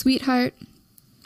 Sweetheart, 0.00 0.54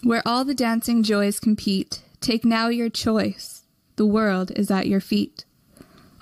where 0.03 0.21
all 0.27 0.45
the 0.45 0.53
dancing 0.53 1.05
joys 1.05 1.39
compete, 1.39 2.03
take 2.21 2.45
now 2.45 2.67
your 2.67 2.89
choice. 2.89 3.63
The 3.95 4.05
world 4.05 4.51
is 4.57 4.69
at 4.69 4.89
your 4.89 4.99
feet. 4.99 5.45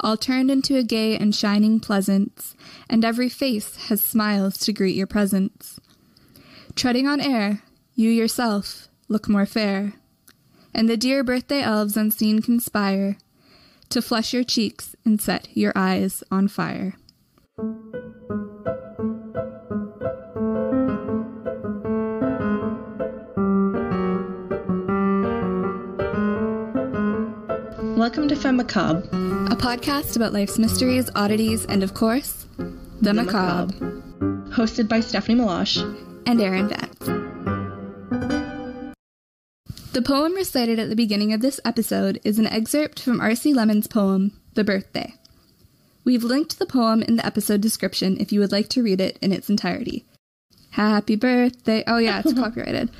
All 0.01 0.19
turned 0.19 0.51
into 0.51 0.77
a 0.77 0.83
gay 0.83 1.17
and 1.17 1.35
shining 1.35 1.81
pleasance, 1.81 2.55
and 2.91 3.07
every 3.07 3.31
face 3.31 3.87
has 3.87 4.05
smiles 4.05 4.59
to 4.59 4.73
greet 4.75 4.95
your 4.95 5.07
presence. 5.07 5.81
Treading 6.77 7.07
on 7.07 7.23
air, 7.23 7.63
you 7.95 8.11
yourself 8.11 8.89
look 9.09 9.31
more 9.31 9.47
fair, 9.47 9.95
and 10.75 10.91
the 10.91 10.99
dear 10.99 11.25
birthday 11.25 11.63
elves 11.63 11.97
unseen 11.97 12.43
conspire 12.43 13.17
to 13.89 14.03
flush 14.03 14.35
your 14.35 14.45
cheeks 14.45 14.95
and 15.07 15.23
set 15.23 15.49
your 15.57 15.73
eyes 15.75 16.23
on 16.31 16.49
fire. 16.49 16.97
Welcome 28.03 28.27
to 28.31 28.35
Femme 28.35 28.57
Macabre, 28.57 28.99
a 29.53 29.55
podcast 29.55 30.17
about 30.17 30.33
life's 30.33 30.59
mysteries, 30.59 31.09
oddities, 31.15 31.65
and 31.67 31.85
of 31.85 31.95
course, 31.95 32.49
the, 32.57 32.75
the 33.01 33.15
macabre. 33.15 33.73
macabre. 33.75 34.51
Hosted 34.51 34.89
by 34.89 34.99
Stephanie 34.99 35.41
Meloche 35.41 35.83
and 36.27 36.41
Erin 36.41 36.67
Vance. 36.67 36.99
The 39.93 40.03
poem 40.03 40.35
recited 40.35 40.81
at 40.81 40.89
the 40.89 40.97
beginning 40.97 41.33
of 41.33 41.43
this 41.43 41.61
episode 41.65 42.21
is 42.25 42.41
an 42.41 42.49
excerpt 42.49 42.99
from 42.99 43.21
R.C. 43.21 43.55
Lehmann's 43.55 43.87
poem, 43.87 44.33
The 44.55 44.65
Birthday. 44.65 45.15
We've 46.03 46.25
linked 46.25 46.59
the 46.59 46.67
poem 46.67 47.03
in 47.03 47.15
the 47.15 47.25
episode 47.25 47.61
description 47.61 48.17
if 48.19 48.33
you 48.33 48.41
would 48.41 48.51
like 48.51 48.69
to 48.71 48.83
read 48.83 49.01
it 49.01 49.17
in 49.23 49.31
its 49.33 49.49
entirety. 49.49 50.05
Happy 50.71 51.15
birthday. 51.15 51.85
Oh, 51.87 51.99
yeah, 51.99 52.21
it's 52.25 52.33
copyrighted. 52.37 52.91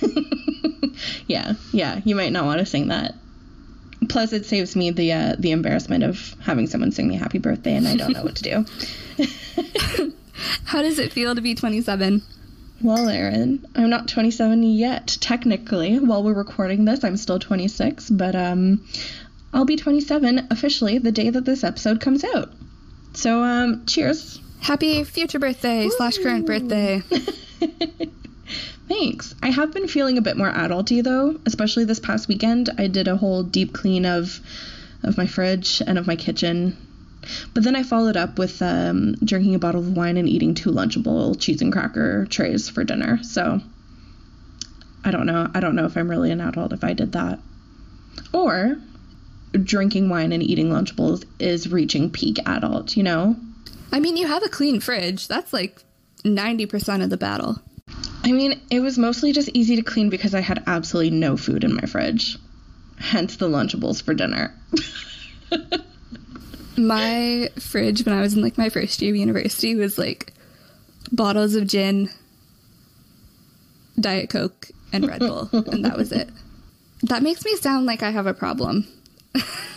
yeah, 1.26 1.56
yeah, 1.72 2.00
you 2.06 2.16
might 2.16 2.32
not 2.32 2.46
want 2.46 2.60
to 2.60 2.64
sing 2.64 2.88
that. 2.88 3.16
Plus, 4.08 4.32
it 4.32 4.46
saves 4.46 4.76
me 4.76 4.90
the 4.90 5.12
uh, 5.12 5.36
the 5.38 5.52
embarrassment 5.52 6.04
of 6.04 6.34
having 6.42 6.66
someone 6.66 6.92
sing 6.92 7.08
me 7.08 7.16
happy 7.16 7.38
birthday 7.38 7.74
and 7.74 7.86
I 7.86 7.96
don't 7.96 8.12
know 8.12 8.22
what 8.22 8.36
to 8.36 8.42
do. 8.42 8.64
How 10.64 10.82
does 10.82 10.98
it 10.98 11.12
feel 11.12 11.34
to 11.34 11.40
be 11.40 11.54
27? 11.54 12.22
Well, 12.82 13.08
Erin, 13.08 13.64
I'm 13.74 13.88
not 13.88 14.08
27 14.08 14.62
yet, 14.62 15.16
technically. 15.20 15.98
While 15.98 16.22
we're 16.22 16.34
recording 16.34 16.84
this, 16.84 17.04
I'm 17.04 17.16
still 17.16 17.38
26, 17.38 18.10
but 18.10 18.36
um, 18.36 18.86
I'll 19.54 19.64
be 19.64 19.76
27 19.76 20.48
officially 20.50 20.98
the 20.98 21.12
day 21.12 21.30
that 21.30 21.46
this 21.46 21.64
episode 21.64 22.02
comes 22.02 22.22
out. 22.22 22.52
So, 23.14 23.42
um, 23.42 23.86
cheers. 23.86 24.40
Happy 24.60 25.04
future 25.04 25.38
birthday 25.38 25.86
Ooh. 25.86 25.90
slash 25.92 26.18
current 26.18 26.46
birthday. 26.46 27.02
Thanks. 28.88 29.34
I 29.42 29.50
have 29.50 29.72
been 29.72 29.88
feeling 29.88 30.16
a 30.16 30.22
bit 30.22 30.36
more 30.36 30.50
adulty 30.50 31.02
though, 31.02 31.40
especially 31.44 31.84
this 31.84 32.00
past 32.00 32.28
weekend. 32.28 32.70
I 32.78 32.86
did 32.86 33.08
a 33.08 33.16
whole 33.16 33.42
deep 33.42 33.72
clean 33.72 34.06
of 34.06 34.40
of 35.02 35.16
my 35.16 35.26
fridge 35.26 35.82
and 35.86 35.98
of 35.98 36.06
my 36.06 36.16
kitchen. 36.16 36.76
But 37.54 37.64
then 37.64 37.74
I 37.74 37.82
followed 37.82 38.16
up 38.16 38.38
with 38.38 38.62
um, 38.62 39.14
drinking 39.24 39.54
a 39.54 39.58
bottle 39.58 39.80
of 39.80 39.96
wine 39.96 40.16
and 40.16 40.28
eating 40.28 40.54
two 40.54 40.70
Lunchable 40.70 41.38
cheese 41.40 41.60
and 41.60 41.72
cracker 41.72 42.26
trays 42.26 42.68
for 42.68 42.84
dinner. 42.84 43.22
So 43.22 43.60
I 45.04 45.10
don't 45.10 45.26
know. 45.26 45.50
I 45.54 45.60
don't 45.60 45.74
know 45.74 45.86
if 45.86 45.96
I'm 45.96 46.08
really 46.08 46.30
an 46.30 46.40
adult 46.40 46.72
if 46.72 46.84
I 46.84 46.92
did 46.92 47.12
that. 47.12 47.40
Or 48.32 48.76
drinking 49.52 50.08
wine 50.08 50.32
and 50.32 50.42
eating 50.42 50.68
Lunchables 50.68 51.24
is 51.38 51.70
reaching 51.70 52.10
peak 52.10 52.38
adult, 52.46 52.96
you 52.96 53.02
know? 53.02 53.36
I 53.92 54.00
mean, 54.00 54.16
you 54.16 54.26
have 54.26 54.42
a 54.44 54.48
clean 54.48 54.80
fridge. 54.80 55.28
That's 55.28 55.52
like 55.52 55.82
90% 56.24 57.02
of 57.02 57.10
the 57.10 57.16
battle. 57.16 57.60
I 58.26 58.32
mean, 58.32 58.60
it 58.70 58.80
was 58.80 58.98
mostly 58.98 59.32
just 59.32 59.48
easy 59.54 59.76
to 59.76 59.82
clean 59.82 60.10
because 60.10 60.34
I 60.34 60.40
had 60.40 60.64
absolutely 60.66 61.10
no 61.16 61.36
food 61.36 61.62
in 61.62 61.72
my 61.72 61.82
fridge. 61.82 62.36
Hence 62.98 63.36
the 63.36 63.48
Lunchables 63.48 64.02
for 64.02 64.14
dinner. 64.14 64.52
my 66.76 67.48
fridge 67.60 68.04
when 68.04 68.16
I 68.16 68.20
was 68.20 68.34
in 68.34 68.42
like 68.42 68.58
my 68.58 68.68
first 68.68 69.00
year 69.00 69.12
of 69.12 69.16
university 69.16 69.76
was 69.76 69.96
like 69.96 70.32
bottles 71.12 71.54
of 71.54 71.68
gin, 71.68 72.10
Diet 74.00 74.28
Coke, 74.28 74.70
and 74.92 75.06
Red 75.06 75.20
Bull, 75.20 75.48
and 75.52 75.84
that 75.84 75.96
was 75.96 76.10
it. 76.10 76.28
That 77.04 77.22
makes 77.22 77.44
me 77.44 77.54
sound 77.54 77.86
like 77.86 78.02
I 78.02 78.10
have 78.10 78.26
a 78.26 78.34
problem. 78.34 78.88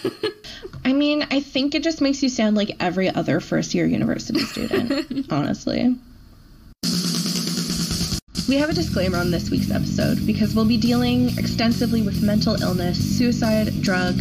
I 0.84 0.94
mean, 0.94 1.24
I 1.30 1.42
think 1.42 1.76
it 1.76 1.84
just 1.84 2.02
makes 2.02 2.24
you 2.24 2.30
sound 2.30 2.58
like 2.58 2.72
every 2.80 3.10
other 3.10 3.42
first 3.42 3.76
year 3.76 3.86
university 3.86 4.40
student, 4.40 5.28
honestly. 5.32 5.96
We 8.50 8.56
have 8.56 8.72
a 8.72 8.74
disclaimer 8.74 9.20
on 9.20 9.30
this 9.30 9.52
week's 9.52 9.70
episode 9.70 10.26
because 10.26 10.56
we'll 10.56 10.66
be 10.66 10.76
dealing 10.76 11.38
extensively 11.38 12.02
with 12.02 12.24
mental 12.24 12.60
illness, 12.64 12.98
suicide, 12.98 13.80
drug, 13.84 14.20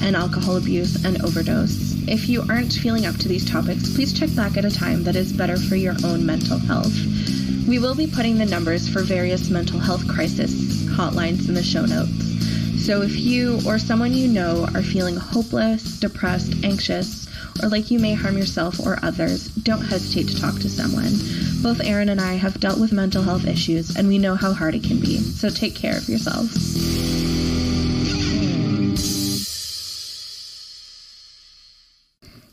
and 0.00 0.16
alcohol 0.16 0.56
abuse 0.56 1.04
and 1.04 1.20
overdose. 1.22 1.92
If 2.08 2.26
you 2.26 2.42
aren't 2.48 2.72
feeling 2.72 3.04
up 3.04 3.16
to 3.16 3.28
these 3.28 3.44
topics, 3.44 3.94
please 3.94 4.18
check 4.18 4.34
back 4.34 4.56
at 4.56 4.64
a 4.64 4.70
time 4.70 5.04
that 5.04 5.14
is 5.14 5.30
better 5.30 5.58
for 5.58 5.76
your 5.76 5.94
own 6.04 6.24
mental 6.24 6.56
health. 6.56 6.96
We 7.68 7.78
will 7.78 7.94
be 7.94 8.06
putting 8.06 8.38
the 8.38 8.46
numbers 8.46 8.88
for 8.88 9.02
various 9.02 9.50
mental 9.50 9.78
health 9.78 10.08
crisis 10.08 10.54
hotlines 10.84 11.46
in 11.46 11.52
the 11.52 11.62
show 11.62 11.84
notes. 11.84 12.82
So 12.82 13.02
if 13.02 13.14
you 13.20 13.60
or 13.66 13.78
someone 13.78 14.14
you 14.14 14.26
know 14.26 14.66
are 14.74 14.82
feeling 14.82 15.16
hopeless, 15.16 16.00
depressed, 16.00 16.64
anxious, 16.64 17.25
or 17.62 17.68
like 17.68 17.90
you 17.90 17.98
may 17.98 18.14
harm 18.14 18.36
yourself 18.36 18.78
or 18.80 18.98
others, 19.02 19.48
don't 19.48 19.84
hesitate 19.84 20.28
to 20.28 20.40
talk 20.40 20.54
to 20.56 20.68
someone. 20.68 21.12
Both 21.62 21.80
Erin 21.84 22.08
and 22.08 22.20
I 22.20 22.34
have 22.34 22.60
dealt 22.60 22.78
with 22.78 22.92
mental 22.92 23.22
health 23.22 23.46
issues, 23.46 23.96
and 23.96 24.08
we 24.08 24.18
know 24.18 24.34
how 24.34 24.52
hard 24.52 24.74
it 24.74 24.84
can 24.84 25.00
be, 25.00 25.18
so 25.18 25.48
take 25.48 25.74
care 25.74 25.96
of 25.96 26.08
yourselves. 26.08 26.54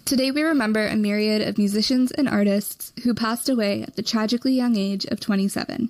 Today 0.06 0.32
we 0.32 0.44
remember 0.44 0.86
a 0.86 0.96
myriad 0.96 1.42
of 1.42 1.58
musicians 1.58 2.12
and 2.12 2.28
artists 2.28 2.94
who 3.04 3.14
passed 3.14 3.50
away 3.50 3.82
at 3.82 3.96
the 3.96 4.04
tragically 4.04 4.54
young 4.54 4.76
age 4.76 5.06
of 5.06 5.20
27. 5.20 5.90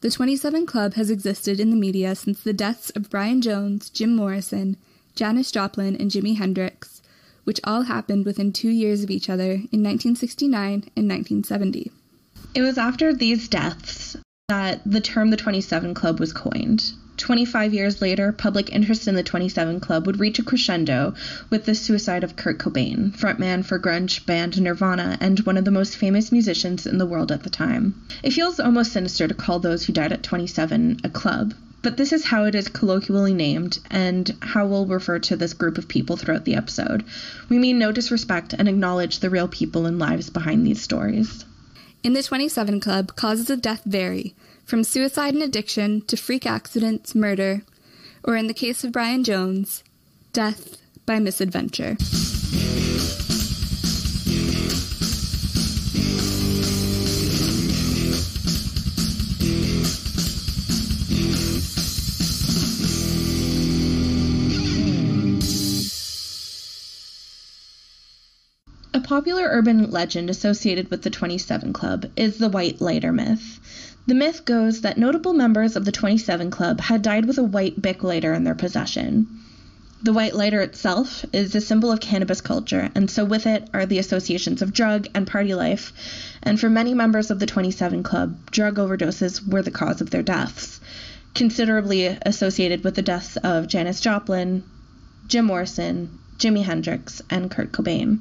The 0.00 0.10
27 0.10 0.66
Club 0.66 0.94
has 0.94 1.10
existed 1.10 1.60
in 1.60 1.70
the 1.70 1.76
media 1.76 2.14
since 2.14 2.42
the 2.42 2.52
deaths 2.52 2.90
of 2.90 3.08
Brian 3.08 3.40
Jones, 3.40 3.88
Jim 3.88 4.16
Morrison, 4.16 4.76
Janis 5.14 5.50
Joplin, 5.52 5.94
and 5.96 6.10
Jimi 6.10 6.38
Hendrix, 6.38 6.99
which 7.44 7.60
all 7.64 7.82
happened 7.82 8.24
within 8.24 8.52
two 8.52 8.70
years 8.70 9.02
of 9.02 9.10
each 9.10 9.28
other 9.28 9.52
in 9.52 9.82
1969 9.82 10.72
and 10.72 11.08
1970. 11.08 11.90
It 12.54 12.62
was 12.62 12.78
after 12.78 13.12
these 13.12 13.48
deaths 13.48 14.16
that 14.48 14.80
the 14.84 15.00
term 15.00 15.30
the 15.30 15.36
27 15.36 15.94
Club 15.94 16.18
was 16.18 16.32
coined. 16.32 16.92
25 17.16 17.74
years 17.74 18.00
later, 18.00 18.32
public 18.32 18.72
interest 18.72 19.06
in 19.06 19.14
the 19.14 19.22
27 19.22 19.78
Club 19.78 20.06
would 20.06 20.18
reach 20.18 20.38
a 20.38 20.42
crescendo 20.42 21.14
with 21.50 21.66
the 21.66 21.74
suicide 21.74 22.24
of 22.24 22.34
Kurt 22.34 22.58
Cobain, 22.58 23.14
frontman 23.14 23.62
for 23.62 23.78
grunge 23.78 24.24
band 24.24 24.60
Nirvana 24.60 25.18
and 25.20 25.38
one 25.40 25.58
of 25.58 25.66
the 25.66 25.70
most 25.70 25.96
famous 25.96 26.32
musicians 26.32 26.86
in 26.86 26.96
the 26.96 27.06
world 27.06 27.30
at 27.30 27.42
the 27.42 27.50
time. 27.50 27.94
It 28.22 28.32
feels 28.32 28.58
almost 28.58 28.92
sinister 28.92 29.28
to 29.28 29.34
call 29.34 29.58
those 29.58 29.84
who 29.84 29.92
died 29.92 30.12
at 30.12 30.22
27 30.22 31.00
a 31.04 31.10
club, 31.10 31.54
but 31.82 31.96
this 31.96 32.12
is 32.12 32.24
how 32.24 32.44
it 32.44 32.54
is 32.54 32.68
colloquially 32.68 33.34
named 33.34 33.78
and 33.90 34.36
how 34.40 34.66
we'll 34.66 34.86
refer 34.86 35.18
to 35.18 35.36
this 35.36 35.54
group 35.54 35.78
of 35.78 35.88
people 35.88 36.16
throughout 36.16 36.44
the 36.44 36.54
episode. 36.54 37.04
We 37.48 37.58
mean 37.58 37.78
no 37.78 37.92
disrespect 37.92 38.52
and 38.52 38.68
acknowledge 38.68 39.20
the 39.20 39.30
real 39.30 39.48
people 39.48 39.86
and 39.86 39.98
lives 39.98 40.30
behind 40.30 40.66
these 40.66 40.82
stories. 40.82 41.44
In 42.02 42.12
the 42.12 42.22
27 42.22 42.80
Club, 42.80 43.14
causes 43.16 43.50
of 43.50 43.62
death 43.62 43.82
vary, 43.84 44.34
from 44.64 44.84
suicide 44.84 45.34
and 45.34 45.42
addiction 45.42 46.02
to 46.02 46.16
freak 46.16 46.46
accidents, 46.46 47.14
murder, 47.14 47.62
or 48.22 48.36
in 48.36 48.46
the 48.46 48.54
case 48.54 48.84
of 48.84 48.92
Brian 48.92 49.24
Jones, 49.24 49.82
death 50.32 50.76
by 51.06 51.18
misadventure. 51.18 51.96
Popular 69.10 69.48
urban 69.50 69.90
legend 69.90 70.30
associated 70.30 70.88
with 70.88 71.02
the 71.02 71.10
27 71.10 71.72
Club 71.72 72.08
is 72.14 72.38
the 72.38 72.48
White 72.48 72.80
Lighter 72.80 73.10
myth. 73.10 73.58
The 74.06 74.14
myth 74.14 74.44
goes 74.44 74.82
that 74.82 74.98
notable 74.98 75.32
members 75.32 75.74
of 75.74 75.84
the 75.84 75.90
27 75.90 76.52
Club 76.52 76.80
had 76.80 77.02
died 77.02 77.24
with 77.24 77.36
a 77.36 77.42
white 77.42 77.82
Bic 77.82 78.04
lighter 78.04 78.32
in 78.32 78.44
their 78.44 78.54
possession. 78.54 79.26
The 80.00 80.12
white 80.12 80.36
lighter 80.36 80.60
itself 80.60 81.24
is 81.32 81.56
a 81.56 81.60
symbol 81.60 81.90
of 81.90 81.98
cannabis 81.98 82.40
culture, 82.40 82.88
and 82.94 83.10
so 83.10 83.24
with 83.24 83.48
it 83.48 83.68
are 83.74 83.84
the 83.84 83.98
associations 83.98 84.62
of 84.62 84.72
drug 84.72 85.08
and 85.12 85.26
party 85.26 85.56
life. 85.56 85.92
And 86.44 86.60
for 86.60 86.70
many 86.70 86.94
members 86.94 87.32
of 87.32 87.40
the 87.40 87.46
27 87.46 88.04
Club, 88.04 88.38
drug 88.52 88.76
overdoses 88.76 89.44
were 89.44 89.62
the 89.62 89.72
cause 89.72 90.00
of 90.00 90.10
their 90.10 90.22
deaths, 90.22 90.80
considerably 91.34 92.16
associated 92.22 92.84
with 92.84 92.94
the 92.94 93.02
deaths 93.02 93.36
of 93.38 93.66
Janis 93.66 94.00
Joplin, 94.00 94.62
Jim 95.26 95.46
Morrison, 95.46 96.16
Jimi 96.38 96.62
Hendrix, 96.62 97.20
and 97.28 97.50
Kurt 97.50 97.72
Cobain. 97.72 98.20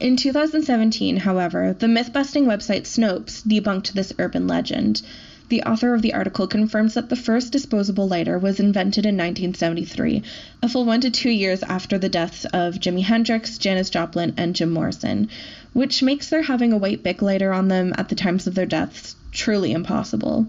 In 0.00 0.16
2017, 0.16 1.18
however, 1.18 1.72
the 1.78 1.86
myth 1.86 2.12
busting 2.12 2.46
website 2.46 2.82
Snopes 2.82 3.42
debunked 3.42 3.92
this 3.92 4.12
urban 4.18 4.48
legend. 4.48 5.02
The 5.50 5.62
author 5.62 5.94
of 5.94 6.02
the 6.02 6.14
article 6.14 6.48
confirms 6.48 6.94
that 6.94 7.10
the 7.10 7.16
first 7.16 7.52
disposable 7.52 8.08
lighter 8.08 8.36
was 8.36 8.58
invented 8.58 9.06
in 9.06 9.14
1973, 9.14 10.22
a 10.62 10.68
full 10.68 10.84
one 10.84 11.00
to 11.02 11.10
two 11.10 11.30
years 11.30 11.62
after 11.62 11.96
the 11.96 12.08
deaths 12.08 12.44
of 12.46 12.80
Jimi 12.80 13.04
Hendrix, 13.04 13.56
Janis 13.56 13.88
Joplin, 13.88 14.34
and 14.36 14.56
Jim 14.56 14.70
Morrison, 14.70 15.28
which 15.74 16.02
makes 16.02 16.28
their 16.28 16.42
having 16.42 16.72
a 16.72 16.76
white 16.76 17.04
Bic 17.04 17.22
lighter 17.22 17.52
on 17.52 17.68
them 17.68 17.94
at 17.96 18.08
the 18.08 18.16
times 18.16 18.48
of 18.48 18.56
their 18.56 18.66
deaths 18.66 19.14
truly 19.30 19.70
impossible. 19.70 20.48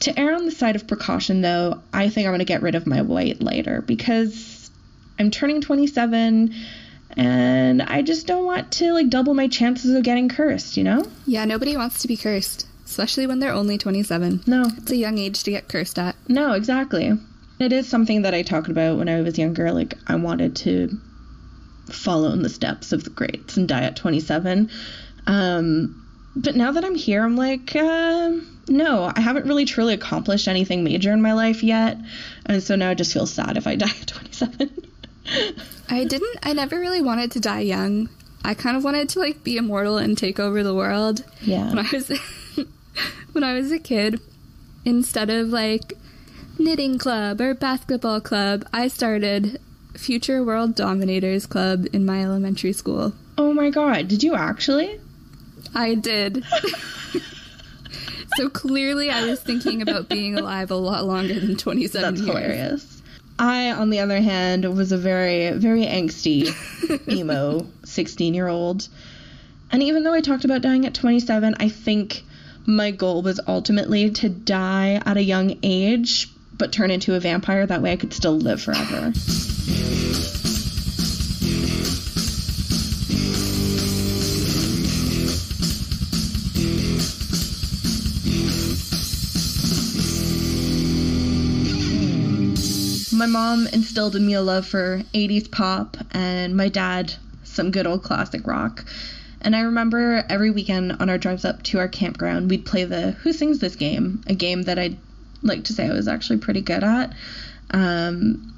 To 0.00 0.18
err 0.20 0.34
on 0.34 0.44
the 0.44 0.50
side 0.50 0.76
of 0.76 0.86
precaution, 0.86 1.40
though, 1.40 1.80
I 1.90 2.10
think 2.10 2.26
I'm 2.26 2.32
going 2.32 2.40
to 2.40 2.44
get 2.44 2.60
rid 2.60 2.74
of 2.74 2.86
my 2.86 3.00
white 3.00 3.40
lighter 3.40 3.80
because 3.80 4.70
I'm 5.18 5.30
turning 5.30 5.62
27 5.62 6.54
and 7.10 7.82
I 7.82 8.02
just 8.02 8.26
don't 8.26 8.44
want 8.44 8.72
to 8.72 8.92
like 8.92 9.08
double 9.08 9.34
my 9.34 9.48
chances 9.48 9.94
of 9.94 10.02
getting 10.02 10.28
cursed, 10.28 10.76
you 10.76 10.84
know? 10.84 11.04
Yeah, 11.26 11.44
nobody 11.44 11.76
wants 11.76 12.02
to 12.02 12.08
be 12.08 12.16
cursed, 12.16 12.66
especially 12.84 13.26
when 13.26 13.38
they're 13.38 13.52
only 13.52 13.78
27. 13.78 14.42
No. 14.46 14.64
It's 14.76 14.90
a 14.90 14.96
young 14.96 15.18
age 15.18 15.42
to 15.44 15.50
get 15.50 15.68
cursed 15.68 15.98
at. 15.98 16.16
No, 16.28 16.52
exactly. 16.52 17.12
It 17.58 17.72
is 17.72 17.88
something 17.88 18.22
that 18.22 18.34
I 18.34 18.42
talked 18.42 18.68
about 18.68 18.98
when 18.98 19.08
I 19.08 19.20
was 19.22 19.38
younger. 19.38 19.72
Like, 19.72 19.94
I 20.06 20.16
wanted 20.16 20.56
to 20.56 20.98
follow 21.90 22.30
in 22.32 22.42
the 22.42 22.48
steps 22.48 22.92
of 22.92 23.04
the 23.04 23.10
greats 23.10 23.56
and 23.56 23.68
die 23.68 23.84
at 23.84 23.96
27. 23.96 24.70
Um, 25.26 26.02
but 26.34 26.54
now 26.54 26.72
that 26.72 26.84
I'm 26.84 26.94
here, 26.94 27.24
I'm 27.24 27.36
like, 27.36 27.74
uh, 27.74 28.32
no, 28.68 29.10
I 29.14 29.20
haven't 29.20 29.46
really 29.46 29.64
truly 29.64 29.94
accomplished 29.94 30.48
anything 30.48 30.84
major 30.84 31.12
in 31.12 31.22
my 31.22 31.32
life 31.32 31.62
yet. 31.62 31.98
And 32.44 32.62
so 32.62 32.76
now 32.76 32.90
I 32.90 32.94
just 32.94 33.12
feel 33.12 33.26
sad 33.26 33.56
if 33.56 33.66
I 33.66 33.76
die 33.76 33.88
at 33.88 34.06
27. 34.06 34.70
I 35.88 36.04
didn't, 36.04 36.38
I 36.42 36.52
never 36.52 36.78
really 36.78 37.00
wanted 37.00 37.30
to 37.32 37.40
die 37.40 37.60
young. 37.60 38.08
I 38.44 38.54
kind 38.54 38.76
of 38.76 38.84
wanted 38.84 39.08
to 39.10 39.18
like 39.18 39.42
be 39.42 39.56
immortal 39.56 39.98
and 39.98 40.16
take 40.16 40.38
over 40.38 40.62
the 40.62 40.74
world. 40.74 41.24
Yeah. 41.42 41.68
When 41.68 41.78
I 41.78 41.88
was 41.92 42.08
when 43.32 43.44
I 43.44 43.54
was 43.54 43.72
a 43.72 43.78
kid, 43.78 44.20
instead 44.84 45.30
of 45.30 45.48
like 45.48 45.94
knitting 46.58 46.98
club 46.98 47.40
or 47.40 47.54
basketball 47.54 48.20
club, 48.20 48.64
I 48.72 48.88
started 48.88 49.60
Future 49.94 50.44
World 50.44 50.74
Dominators 50.74 51.46
Club 51.46 51.86
in 51.92 52.04
my 52.06 52.22
elementary 52.22 52.72
school. 52.72 53.12
Oh 53.38 53.52
my 53.52 53.70
god, 53.70 54.08
did 54.08 54.22
you 54.22 54.34
actually? 54.34 55.00
I 55.74 55.94
did. 55.94 56.44
so 58.36 58.48
clearly 58.48 59.10
I 59.10 59.26
was 59.26 59.40
thinking 59.40 59.82
about 59.82 60.08
being 60.08 60.38
alive 60.38 60.70
a 60.70 60.76
lot 60.76 61.04
longer 61.04 61.34
than 61.38 61.56
27 61.56 62.00
That's 62.14 62.20
years. 62.24 62.28
hilarious. 62.28 62.95
I, 63.38 63.70
on 63.70 63.90
the 63.90 64.00
other 64.00 64.20
hand, 64.20 64.64
was 64.76 64.92
a 64.92 64.96
very, 64.96 65.50
very 65.52 65.84
angsty, 65.84 66.48
emo 67.08 67.66
16 67.84 68.34
year 68.34 68.48
old. 68.48 68.88
And 69.70 69.82
even 69.82 70.04
though 70.04 70.14
I 70.14 70.20
talked 70.20 70.44
about 70.44 70.62
dying 70.62 70.86
at 70.86 70.94
27, 70.94 71.56
I 71.58 71.68
think 71.68 72.22
my 72.66 72.90
goal 72.90 73.22
was 73.22 73.40
ultimately 73.46 74.10
to 74.10 74.28
die 74.28 75.02
at 75.04 75.16
a 75.16 75.22
young 75.22 75.58
age, 75.62 76.28
but 76.56 76.72
turn 76.72 76.90
into 76.90 77.14
a 77.14 77.20
vampire. 77.20 77.66
That 77.66 77.82
way 77.82 77.92
I 77.92 77.96
could 77.96 78.12
still 78.12 78.36
live 78.36 78.62
forever. 78.62 79.12
My 93.16 93.24
mom 93.24 93.66
instilled 93.68 94.14
in 94.14 94.26
me 94.26 94.34
a 94.34 94.42
love 94.42 94.66
for 94.66 95.00
80s 95.14 95.50
pop, 95.50 95.96
and 96.10 96.54
my 96.54 96.68
dad 96.68 97.14
some 97.44 97.70
good 97.70 97.86
old 97.86 98.02
classic 98.02 98.46
rock. 98.46 98.84
And 99.40 99.56
I 99.56 99.60
remember 99.60 100.22
every 100.28 100.50
weekend 100.50 100.92
on 101.00 101.08
our 101.08 101.16
drives 101.16 101.46
up 101.46 101.62
to 101.64 101.78
our 101.78 101.88
campground, 101.88 102.50
we'd 102.50 102.66
play 102.66 102.84
the 102.84 103.12
Who 103.12 103.32
Sings 103.32 103.58
This 103.58 103.74
game, 103.74 104.22
a 104.26 104.34
game 104.34 104.64
that 104.64 104.78
I'd 104.78 104.98
like 105.40 105.64
to 105.64 105.72
say 105.72 105.86
I 105.86 105.94
was 105.94 106.08
actually 106.08 106.40
pretty 106.40 106.60
good 106.60 106.84
at. 106.84 107.14
Um, 107.70 108.52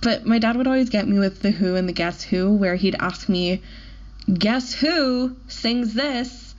but 0.00 0.26
my 0.26 0.40
dad 0.40 0.56
would 0.56 0.66
always 0.66 0.90
get 0.90 1.06
me 1.06 1.20
with 1.20 1.42
the 1.42 1.52
Who 1.52 1.76
and 1.76 1.88
the 1.88 1.92
Guess 1.92 2.24
Who, 2.24 2.52
where 2.52 2.74
he'd 2.74 2.96
ask 2.98 3.28
me, 3.28 3.62
Guess 4.26 4.74
who 4.74 5.36
sings 5.46 5.94
this? 5.94 6.52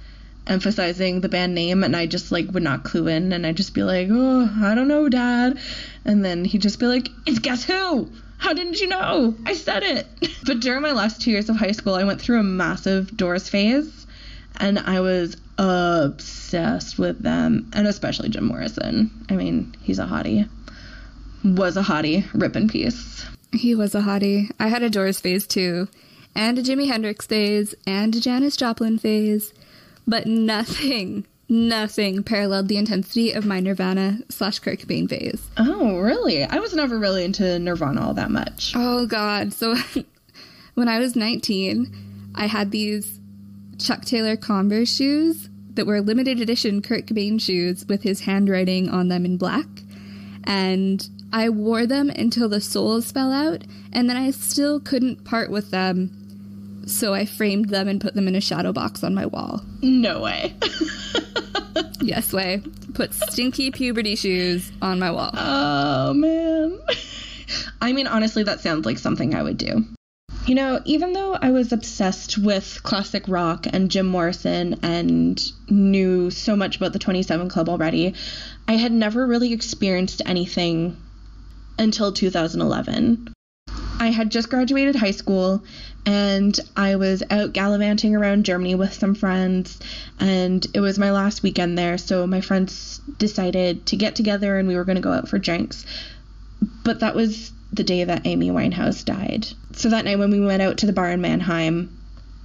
emphasizing 0.46 1.22
the 1.22 1.30
band 1.30 1.56
name 1.56 1.84
and 1.84 1.96
I 1.96 2.06
just 2.06 2.32
like 2.32 2.52
would 2.52 2.64
not 2.64 2.84
clue 2.84 3.08
in 3.08 3.32
and 3.32 3.46
I'd 3.46 3.56
just 3.56 3.74
be 3.74 3.84
like, 3.84 4.10
"Oh, 4.12 4.50
I 4.62 4.76
don't 4.76 4.88
know, 4.88 5.08
dad." 5.08 5.58
And 6.06 6.24
then 6.24 6.46
he'd 6.46 6.62
just 6.62 6.80
be 6.80 6.88
like, 6.88 7.10
"It's 7.26 7.40
guess 7.40 7.64
who? 7.64 8.10
How 8.38 8.54
didn't 8.54 8.82
you 8.82 8.88
know? 8.88 9.36
I 9.46 9.54
said 9.54 9.84
it." 9.84 10.08
but 10.46 10.60
during 10.60 10.82
my 10.82 10.92
last 10.92 11.22
2 11.22 11.32
years 11.32 11.50
of 11.50 11.56
high 11.56 11.72
school, 11.72 11.96
I 11.96 12.04
went 12.04 12.22
through 12.22 12.40
a 12.40 12.44
massive 12.44 13.16
Doors 13.16 13.50
phase 13.50 14.06
and 14.58 14.80
I 14.80 15.00
was 15.00 15.38
obsessed 15.58 16.98
with 17.00 17.22
them 17.22 17.70
and 17.74 17.88
especially 17.88 18.30
Jim 18.30 18.46
Morrison. 18.46 19.12
I 19.30 19.36
mean, 19.36 19.76
he's 19.82 20.00
a 20.00 20.06
hottie. 20.06 20.48
Was 21.44 21.78
a 21.78 21.82
hottie, 21.82 22.26
rip 22.34 22.56
in 22.56 22.70
peace. 22.70 23.26
He 23.52 23.76
was 23.76 23.94
a 23.94 24.02
hottie. 24.02 24.50
I 24.60 24.68
had 24.70 24.82
a 24.82 24.90
Doors 24.90 25.20
phase 25.20 25.46
too, 25.46 25.88
and 26.34 26.58
a 26.58 26.64
Jimi 26.64 26.88
Hendrix 26.88 27.28
phase, 27.28 27.76
and 27.86 28.16
a 28.16 28.20
Janis 28.20 28.56
Joplin 28.56 28.98
phase, 28.98 29.54
but 30.08 30.26
nothing, 30.26 31.26
nothing 31.50 32.24
paralleled 32.24 32.68
the 32.68 32.78
intensity 32.78 33.32
of 33.32 33.46
my 33.46 33.60
Nirvana 33.60 34.20
slash 34.30 34.60
Kurt 34.60 34.80
Cobain 34.80 35.10
phase. 35.10 35.48
Oh, 35.58 35.98
really? 35.98 36.44
I 36.44 36.60
was 36.60 36.74
never 36.74 36.98
really 36.98 37.24
into 37.24 37.60
Nirvana 37.60 38.06
all 38.06 38.14
that 38.14 38.32
much. 38.32 38.74
Oh 38.76 39.06
God! 39.06 39.54
So 39.54 39.76
when 40.74 40.88
I 40.88 41.00
was 41.00 41.16
19, 41.16 42.32
I 42.36 42.48
had 42.48 42.72
these 42.72 43.20
Chuck 43.78 44.06
Taylor 44.06 44.36
Converse 44.36 44.94
shoes 44.94 45.50
that 45.74 45.88
were 45.88 46.02
limited 46.02 46.40
edition 46.40 46.82
Kurt 46.82 47.08
Cobain 47.08 47.42
shoes 47.42 47.86
with 47.88 48.04
his 48.04 48.22
handwriting 48.22 48.90
on 48.90 49.08
them 49.08 49.26
in 49.26 49.38
black, 49.38 49.68
and 50.44 51.08
I 51.32 51.50
wore 51.50 51.86
them 51.86 52.10
until 52.10 52.48
the 52.48 52.62
soles 52.62 53.12
fell 53.12 53.32
out, 53.32 53.64
and 53.92 54.10
then 54.10 54.18
I 54.18 54.32
still 54.32 54.80
couldn't 54.80 55.24
part 55.24 55.50
with 55.50 55.72
them. 55.72 56.23
So 56.86 57.14
I 57.14 57.26
framed 57.26 57.70
them 57.70 57.88
and 57.88 58.02
put 58.02 58.14
them 58.14 58.28
in 58.28 58.36
a 58.36 58.42
shadow 58.42 58.74
box 58.74 59.04
on 59.04 59.14
my 59.14 59.26
wall. 59.26 59.62
No 59.82 60.22
way. 60.22 60.56
Yes, 62.04 62.34
way. 62.34 62.62
Put 62.94 63.14
stinky 63.14 63.72
puberty 63.72 64.18
shoes 64.18 64.70
on 64.82 65.00
my 65.00 65.12
wall. 65.12 65.32
Oh, 65.34 66.14
man. 66.14 66.80
I 67.82 67.94
mean, 67.94 68.08
honestly, 68.08 68.44
that 68.44 68.60
sounds 68.60 68.86
like 68.86 69.00
something 69.00 69.34
I 69.34 69.42
would 69.42 69.58
do. 69.58 69.86
You 70.46 70.56
know, 70.56 70.82
even 70.84 71.14
though 71.14 71.34
I 71.34 71.52
was 71.52 71.72
obsessed 71.72 72.38
with 72.38 72.82
classic 72.84 73.24
rock 73.30 73.66
and 73.72 73.90
Jim 73.90 74.08
Morrison 74.08 74.80
and 74.84 75.42
knew 75.70 76.30
so 76.30 76.58
much 76.58 76.76
about 76.76 76.92
the 76.92 77.00
27 77.00 77.48
Club 77.48 77.70
already, 77.70 78.16
I 78.68 78.74
had 78.74 78.92
never 78.92 79.26
really 79.26 79.54
experienced 79.54 80.22
anything 80.26 80.98
until 81.80 82.12
2011. 82.12 83.33
I 84.04 84.12
had 84.12 84.32
just 84.32 84.50
graduated 84.50 84.98
high 84.98 85.12
school 85.12 85.64
and 86.06 86.60
I 86.76 86.98
was 86.98 87.24
out 87.30 87.54
gallivanting 87.54 88.14
around 88.14 88.44
Germany 88.44 88.76
with 88.76 88.92
some 88.92 89.16
friends, 89.16 89.80
and 90.20 90.68
it 90.74 90.82
was 90.82 91.00
my 91.00 91.12
last 91.12 91.42
weekend 91.42 91.78
there, 91.78 91.98
so 91.98 92.28
my 92.28 92.42
friends 92.42 93.00
decided 93.18 93.86
to 93.86 93.96
get 93.96 94.18
together 94.18 94.58
and 94.58 94.68
we 94.68 94.76
were 94.76 94.84
going 94.84 94.98
to 94.98 95.02
go 95.02 95.14
out 95.14 95.30
for 95.30 95.40
drinks. 95.40 95.86
But 96.84 97.00
that 97.00 97.16
was 97.16 97.54
the 97.72 97.86
day 97.86 98.04
that 98.04 98.28
Amy 98.28 98.50
Winehouse 98.50 99.06
died. 99.06 99.48
So 99.72 99.88
that 99.88 100.04
night 100.04 100.20
when 100.20 100.32
we 100.32 100.42
went 100.42 100.62
out 100.62 100.80
to 100.80 100.86
the 100.86 100.92
bar 100.92 101.10
in 101.12 101.22
Mannheim, 101.22 101.98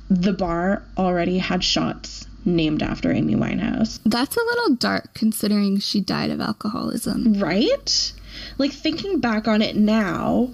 the 0.09 0.33
bar 0.33 0.85
already 0.97 1.38
had 1.38 1.65
shots 1.65 2.25
named 2.45 2.85
after 2.85 3.11
Amy 3.11 3.35
Winehouse. 3.35 3.99
That's 4.07 4.37
a 4.37 4.45
little 4.45 4.77
dark 4.77 5.12
considering 5.12 5.81
she 5.81 6.00
died 6.00 6.31
of 6.31 6.41
alcoholism. 6.41 7.41
Right? 7.41 8.12
Like 8.59 8.71
thinking 8.71 9.19
back 9.19 9.49
on 9.49 9.61
it 9.61 9.75
now, 9.75 10.50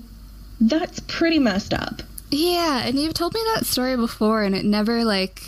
that's 0.68 1.00
pretty 1.00 1.38
messed 1.38 1.74
up. 1.74 2.02
Yeah, 2.30 2.84
and 2.84 2.98
you've 2.98 3.14
told 3.14 3.34
me 3.34 3.40
that 3.54 3.66
story 3.66 3.96
before, 3.96 4.42
and 4.42 4.54
it 4.54 4.64
never, 4.64 5.04
like, 5.04 5.40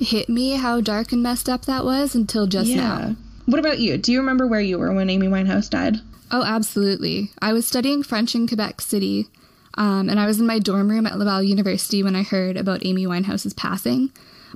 hit 0.00 0.28
me 0.28 0.52
how 0.52 0.80
dark 0.80 1.12
and 1.12 1.22
messed 1.22 1.48
up 1.48 1.66
that 1.66 1.84
was 1.84 2.14
until 2.14 2.46
just 2.46 2.70
now. 2.70 3.14
What 3.46 3.58
about 3.58 3.78
you? 3.78 3.98
Do 3.98 4.12
you 4.12 4.18
remember 4.18 4.46
where 4.46 4.60
you 4.60 4.78
were 4.78 4.92
when 4.92 5.10
Amy 5.10 5.28
Winehouse 5.28 5.70
died? 5.70 5.98
Oh, 6.30 6.42
absolutely. 6.42 7.30
I 7.40 7.52
was 7.52 7.66
studying 7.66 8.02
French 8.02 8.34
in 8.34 8.46
Quebec 8.48 8.80
City, 8.80 9.26
um, 9.74 10.08
and 10.08 10.18
I 10.18 10.26
was 10.26 10.40
in 10.40 10.46
my 10.46 10.58
dorm 10.58 10.88
room 10.90 11.06
at 11.06 11.18
Laval 11.18 11.42
University 11.42 12.02
when 12.02 12.16
I 12.16 12.22
heard 12.22 12.56
about 12.56 12.84
Amy 12.84 13.06
Winehouse's 13.06 13.54
passing. 13.54 14.10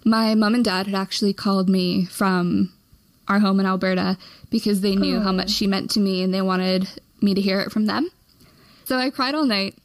My 0.04 0.34
mom 0.34 0.54
and 0.54 0.64
dad 0.64 0.86
had 0.86 0.94
actually 0.94 1.32
called 1.32 1.68
me 1.68 2.06
from 2.06 2.72
our 3.28 3.40
home 3.40 3.60
in 3.60 3.66
Alberta 3.66 4.18
because 4.50 4.80
they 4.80 4.94
knew 4.94 5.20
how 5.20 5.32
much 5.32 5.50
she 5.50 5.66
meant 5.66 5.90
to 5.92 6.00
me 6.00 6.22
and 6.22 6.32
they 6.32 6.42
wanted 6.42 6.88
me 7.20 7.34
to 7.34 7.40
hear 7.40 7.60
it 7.60 7.72
from 7.72 7.86
them. 7.86 8.08
So 8.86 8.96
I 8.98 9.10
cried 9.10 9.34
all 9.34 9.44
night, 9.44 9.76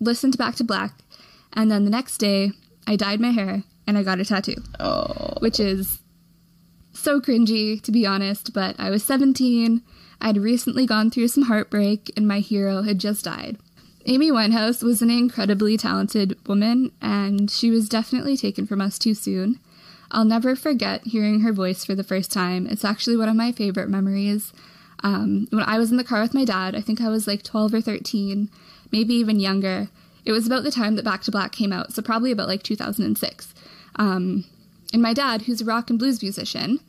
listened 0.00 0.32
to 0.34 0.38
Back 0.38 0.56
to 0.56 0.64
Black, 0.64 0.92
and 1.52 1.70
then 1.70 1.84
the 1.84 1.90
next 1.90 2.18
day 2.18 2.50
I 2.86 2.96
dyed 2.96 3.20
my 3.20 3.30
hair 3.30 3.62
and 3.86 3.96
I 3.96 4.02
got 4.02 4.18
a 4.18 4.24
tattoo, 4.24 4.56
Oh. 4.80 5.34
which 5.38 5.60
is 5.60 6.00
so 6.92 7.20
cringy 7.20 7.80
to 7.82 7.92
be 7.92 8.04
honest, 8.04 8.52
but 8.52 8.74
I 8.78 8.90
was 8.90 9.04
17. 9.04 9.82
I'd 10.20 10.36
recently 10.36 10.84
gone 10.84 11.10
through 11.12 11.28
some 11.28 11.44
heartbreak 11.44 12.12
and 12.16 12.26
my 12.26 12.40
hero 12.40 12.82
had 12.82 12.98
just 12.98 13.24
died. 13.24 13.56
Amy 14.06 14.32
Winehouse 14.32 14.82
was 14.82 15.00
an 15.00 15.10
incredibly 15.10 15.76
talented 15.76 16.36
woman 16.48 16.90
and 17.00 17.50
she 17.52 17.70
was 17.70 17.88
definitely 17.88 18.36
taken 18.36 18.66
from 18.66 18.80
us 18.80 18.98
too 18.98 19.14
soon. 19.14 19.60
I'll 20.10 20.24
never 20.24 20.56
forget 20.56 21.06
hearing 21.06 21.40
her 21.42 21.52
voice 21.52 21.84
for 21.84 21.94
the 21.94 22.02
first 22.02 22.32
time. 22.32 22.66
It's 22.66 22.84
actually 22.84 23.16
one 23.16 23.28
of 23.28 23.36
my 23.36 23.52
favorite 23.52 23.88
memories. 23.88 24.52
Um, 25.02 25.46
when 25.50 25.64
I 25.64 25.78
was 25.78 25.90
in 25.90 25.96
the 25.96 26.04
car 26.04 26.20
with 26.20 26.34
my 26.34 26.44
dad, 26.44 26.74
I 26.74 26.80
think 26.80 27.00
I 27.00 27.08
was 27.08 27.26
like 27.26 27.42
12 27.42 27.74
or 27.74 27.80
13, 27.80 28.50
maybe 28.92 29.14
even 29.14 29.40
younger. 29.40 29.88
It 30.24 30.32
was 30.32 30.46
about 30.46 30.62
the 30.62 30.70
time 30.70 30.96
that 30.96 31.04
Back 31.04 31.22
to 31.22 31.30
Black 31.30 31.52
came 31.52 31.72
out, 31.72 31.92
so 31.92 32.02
probably 32.02 32.30
about 32.30 32.48
like 32.48 32.62
2006. 32.62 33.54
Um, 33.96 34.44
and 34.92 35.02
my 35.02 35.14
dad, 35.14 35.42
who's 35.42 35.60
a 35.60 35.64
rock 35.64 35.90
and 35.90 35.98
blues 35.98 36.22
musician, 36.22 36.80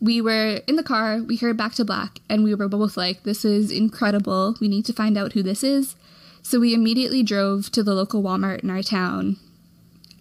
we 0.00 0.20
were 0.20 0.60
in 0.66 0.76
the 0.76 0.82
car, 0.82 1.18
we 1.18 1.36
heard 1.36 1.56
Back 1.56 1.74
to 1.74 1.84
Black, 1.84 2.20
and 2.28 2.42
we 2.42 2.54
were 2.54 2.68
both 2.68 2.96
like, 2.96 3.22
this 3.24 3.44
is 3.44 3.70
incredible. 3.70 4.56
We 4.60 4.68
need 4.68 4.86
to 4.86 4.92
find 4.92 5.18
out 5.18 5.34
who 5.34 5.42
this 5.42 5.62
is. 5.62 5.94
So 6.42 6.58
we 6.58 6.72
immediately 6.72 7.22
drove 7.22 7.70
to 7.72 7.82
the 7.82 7.94
local 7.94 8.22
Walmart 8.22 8.60
in 8.60 8.70
our 8.70 8.82
town, 8.82 9.36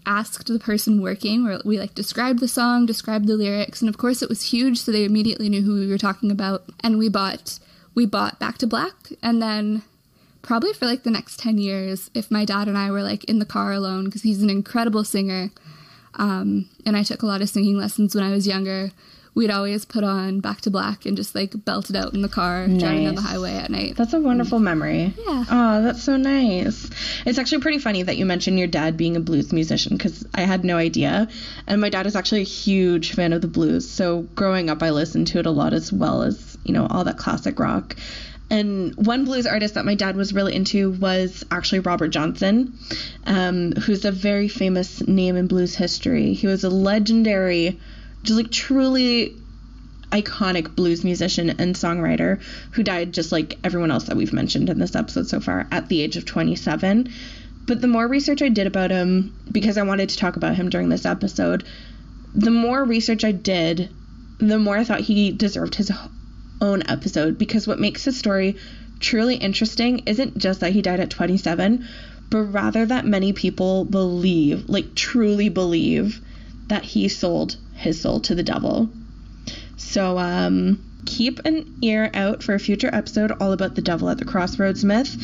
asked 0.09 0.47
the 0.47 0.59
person 0.59 1.01
working, 1.01 1.43
where 1.43 1.61
we 1.63 1.79
like 1.79 1.93
described 1.93 2.39
the 2.39 2.47
song, 2.47 2.87
described 2.87 3.27
the 3.27 3.37
lyrics, 3.37 3.79
and 3.79 3.87
of 3.87 3.97
course 3.97 4.21
it 4.23 4.27
was 4.27 4.51
huge, 4.51 4.79
so 4.79 4.91
they 4.91 5.05
immediately 5.05 5.47
knew 5.47 5.61
who 5.61 5.75
we 5.75 5.87
were 5.87 5.99
talking 5.99 6.31
about. 6.31 6.63
And 6.81 6.97
we 6.97 7.07
bought 7.07 7.59
we 7.93 8.05
bought 8.05 8.39
Back 8.39 8.57
to 8.57 8.67
Black, 8.67 9.13
and 9.21 9.41
then 9.41 9.83
probably 10.41 10.73
for 10.73 10.85
like 10.85 11.03
the 11.03 11.11
next 11.11 11.39
10 11.39 11.59
years, 11.59 12.09
if 12.13 12.31
my 12.31 12.43
dad 12.43 12.67
and 12.67 12.77
I 12.77 12.89
were 12.89 13.03
like 13.03 13.23
in 13.25 13.39
the 13.39 13.45
car 13.45 13.71
alone, 13.71 14.05
because 14.05 14.23
he's 14.23 14.41
an 14.41 14.49
incredible 14.49 15.03
singer, 15.03 15.51
um, 16.15 16.67
and 16.85 16.97
I 16.97 17.03
took 17.03 17.21
a 17.21 17.27
lot 17.27 17.41
of 17.41 17.49
singing 17.49 17.77
lessons 17.77 18.15
when 18.15 18.23
I 18.23 18.31
was 18.31 18.47
younger, 18.47 18.91
we'd 19.39 19.49
always 19.49 19.85
put 19.85 20.03
on 20.03 20.41
Back 20.41 20.59
to 20.61 20.69
Black 20.69 21.05
and 21.05 21.15
just 21.15 21.33
like 21.33 21.53
belt 21.63 21.89
it 21.89 21.95
out 21.95 22.13
in 22.13 22.21
the 22.21 22.27
car 22.27 22.67
nice. 22.67 22.81
driving 22.81 23.05
down 23.05 23.15
the 23.15 23.21
highway 23.21 23.53
at 23.53 23.69
night. 23.69 23.95
That's 23.95 24.11
a 24.11 24.19
wonderful 24.19 24.59
memory. 24.59 25.13
Yeah. 25.17 25.45
Oh, 25.49 25.81
that's 25.81 26.03
so 26.03 26.17
nice. 26.17 26.89
It's 27.25 27.39
actually 27.39 27.61
pretty 27.61 27.79
funny 27.79 28.03
that 28.03 28.17
you 28.17 28.25
mentioned 28.25 28.59
your 28.59 28.67
dad 28.67 28.97
being 28.97 29.15
a 29.15 29.21
blues 29.21 29.53
musician 29.53 29.95
because 29.95 30.27
I 30.35 30.41
had 30.41 30.65
no 30.65 30.75
idea. 30.75 31.29
And 31.67 31.79
my 31.79 31.87
dad 31.87 32.05
is 32.05 32.17
actually 32.17 32.41
a 32.41 32.43
huge 32.43 33.13
fan 33.13 33.31
of 33.31 33.39
the 33.39 33.47
blues. 33.47 33.89
So 33.89 34.23
growing 34.35 34.69
up, 34.69 34.83
I 34.83 34.89
listened 34.89 35.27
to 35.27 35.39
it 35.39 35.45
a 35.45 35.51
lot 35.51 35.71
as 35.71 35.93
well 35.93 36.23
as, 36.23 36.57
you 36.65 36.73
know, 36.73 36.85
all 36.87 37.05
that 37.05 37.17
classic 37.17 37.59
rock. 37.59 37.95
And 38.49 38.93
one 38.95 39.23
blues 39.23 39.47
artist 39.47 39.75
that 39.75 39.85
my 39.85 39.95
dad 39.95 40.17
was 40.17 40.33
really 40.33 40.53
into 40.53 40.91
was 40.91 41.45
actually 41.49 41.79
Robert 41.79 42.09
Johnson, 42.09 42.77
um, 43.25 43.71
who's 43.71 44.03
a 44.03 44.11
very 44.11 44.49
famous 44.49 44.99
name 45.07 45.37
in 45.37 45.47
blues 45.47 45.75
history. 45.75 46.33
He 46.33 46.45
was 46.45 46.65
a 46.65 46.69
legendary 46.69 47.79
just 48.23 48.37
like 48.37 48.51
truly 48.51 49.35
iconic 50.11 50.75
blues 50.75 51.03
musician 51.03 51.49
and 51.51 51.75
songwriter 51.75 52.41
who 52.71 52.83
died 52.83 53.13
just 53.13 53.31
like 53.31 53.57
everyone 53.63 53.91
else 53.91 54.05
that 54.05 54.17
we've 54.17 54.33
mentioned 54.33 54.69
in 54.69 54.79
this 54.79 54.95
episode 54.95 55.27
so 55.27 55.39
far 55.39 55.67
at 55.71 55.87
the 55.87 56.01
age 56.01 56.17
of 56.17 56.25
27. 56.25 57.11
But 57.67 57.81
the 57.81 57.87
more 57.87 58.07
research 58.07 58.41
I 58.41 58.49
did 58.49 58.65
about 58.65 58.89
him, 58.89 59.35
because 59.51 59.77
I 59.77 59.83
wanted 59.83 60.09
to 60.09 60.17
talk 60.17 60.35
about 60.35 60.55
him 60.55 60.69
during 60.69 60.89
this 60.89 61.05
episode, 61.05 61.63
the 62.33 62.51
more 62.51 62.83
research 62.83 63.23
I 63.23 63.31
did, 63.31 63.89
the 64.39 64.57
more 64.57 64.77
I 64.77 64.83
thought 64.83 65.01
he 65.01 65.31
deserved 65.31 65.75
his 65.75 65.91
own 66.61 66.83
episode. 66.89 67.37
Because 67.37 67.67
what 67.67 67.79
makes 67.79 68.05
his 68.05 68.17
story 68.17 68.57
truly 68.99 69.35
interesting 69.35 69.99
isn't 70.07 70.37
just 70.39 70.61
that 70.61 70.73
he 70.73 70.81
died 70.81 70.99
at 70.99 71.11
27, 71.11 71.87
but 72.31 72.41
rather 72.41 72.85
that 72.87 73.05
many 73.05 73.33
people 73.33 73.85
believe, 73.85 74.67
like 74.67 74.95
truly 74.95 75.49
believe, 75.49 76.21
that 76.67 76.83
he 76.83 77.07
sold 77.07 77.57
his 77.79 78.01
soul 78.01 78.19
to 78.19 78.35
the 78.35 78.43
devil. 78.43 78.89
So 79.77 80.17
um, 80.19 80.83
keep 81.05 81.39
an 81.45 81.77
ear 81.81 82.11
out 82.13 82.43
for 82.43 82.53
a 82.53 82.59
future 82.59 82.89
episode 82.93 83.31
all 83.39 83.53
about 83.53 83.75
the 83.75 83.81
devil 83.81 84.09
at 84.09 84.17
the 84.17 84.25
crossroads 84.25 84.83
myth 84.83 85.15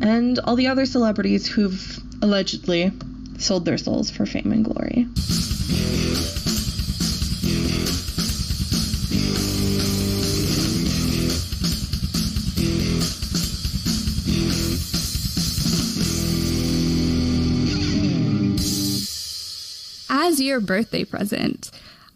and 0.00 0.38
all 0.38 0.56
the 0.56 0.68
other 0.68 0.86
celebrities 0.86 1.46
who've 1.46 1.98
allegedly 2.22 2.92
sold 3.38 3.64
their 3.64 3.78
souls 3.78 4.10
for 4.10 4.26
fame 4.26 4.52
and 4.52 4.64
glory. 4.64 5.08
As 20.08 20.40
your 20.40 20.60
birthday 20.60 21.04
present, 21.04 21.70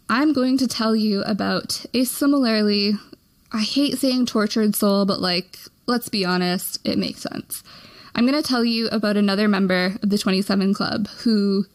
I'm 0.09 0.33
going 0.33 0.57
to 0.57 0.67
tell 0.67 0.95
you 0.95 1.21
about 1.21 1.85
a 1.93 2.03
similarly, 2.03 2.93
I 3.51 3.61
hate 3.61 3.99
saying 3.99 4.25
tortured 4.25 4.75
soul, 4.75 5.05
but 5.05 5.21
like, 5.21 5.59
let's 5.85 6.09
be 6.09 6.25
honest, 6.25 6.79
it 6.83 6.97
makes 6.97 7.21
sense. 7.21 7.63
I'm 8.15 8.25
going 8.25 8.41
to 8.41 8.47
tell 8.47 8.65
you 8.65 8.87
about 8.87 9.17
another 9.17 9.47
member 9.47 9.97
of 10.01 10.09
the 10.09 10.17
27 10.17 10.73
Club 10.73 11.07
who 11.23 11.65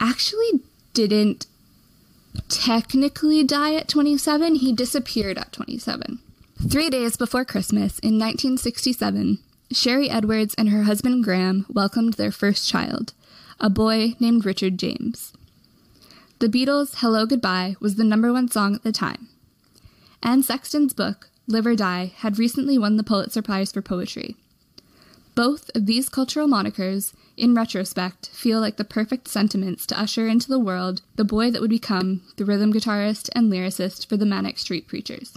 actually 0.00 0.60
didn't 0.92 1.46
technically 2.48 3.44
die 3.44 3.74
at 3.74 3.88
27, 3.88 4.56
he 4.56 4.72
disappeared 4.72 5.38
at 5.38 5.52
27. 5.52 6.18
Three 6.68 6.90
days 6.90 7.16
before 7.16 7.44
Christmas 7.44 8.00
in 8.00 8.18
1967, 8.18 9.38
Sherry 9.70 10.10
Edwards 10.10 10.54
and 10.54 10.70
her 10.70 10.82
husband 10.82 11.22
Graham 11.22 11.64
welcomed 11.68 12.14
their 12.14 12.32
first 12.32 12.68
child, 12.68 13.12
a 13.60 13.70
boy 13.70 14.14
named 14.18 14.44
Richard 14.44 14.78
James. 14.78 15.32
The 16.40 16.48
Beatles' 16.48 16.96
Hello 16.96 17.26
Goodbye 17.26 17.76
was 17.78 17.94
the 17.94 18.02
number 18.02 18.32
one 18.32 18.50
song 18.50 18.74
at 18.74 18.82
the 18.82 18.90
time. 18.90 19.28
Anne 20.20 20.42
Sexton's 20.42 20.92
book, 20.92 21.30
Live 21.46 21.64
or 21.64 21.76
Die, 21.76 22.12
had 22.16 22.40
recently 22.40 22.76
won 22.76 22.96
the 22.96 23.04
Pulitzer 23.04 23.40
Prize 23.40 23.70
for 23.70 23.80
Poetry. 23.80 24.36
Both 25.36 25.70
of 25.76 25.86
these 25.86 26.08
cultural 26.08 26.48
monikers, 26.48 27.12
in 27.36 27.54
retrospect, 27.54 28.30
feel 28.30 28.60
like 28.60 28.76
the 28.76 28.84
perfect 28.84 29.28
sentiments 29.28 29.86
to 29.86 29.98
usher 29.98 30.26
into 30.26 30.48
the 30.48 30.58
world 30.58 31.02
the 31.14 31.24
boy 31.24 31.52
that 31.52 31.60
would 31.60 31.70
become 31.70 32.22
the 32.36 32.44
rhythm 32.44 32.72
guitarist 32.72 33.30
and 33.34 33.50
lyricist 33.50 34.06
for 34.06 34.16
the 34.16 34.26
Manic 34.26 34.58
Street 34.58 34.88
Preachers. 34.88 35.34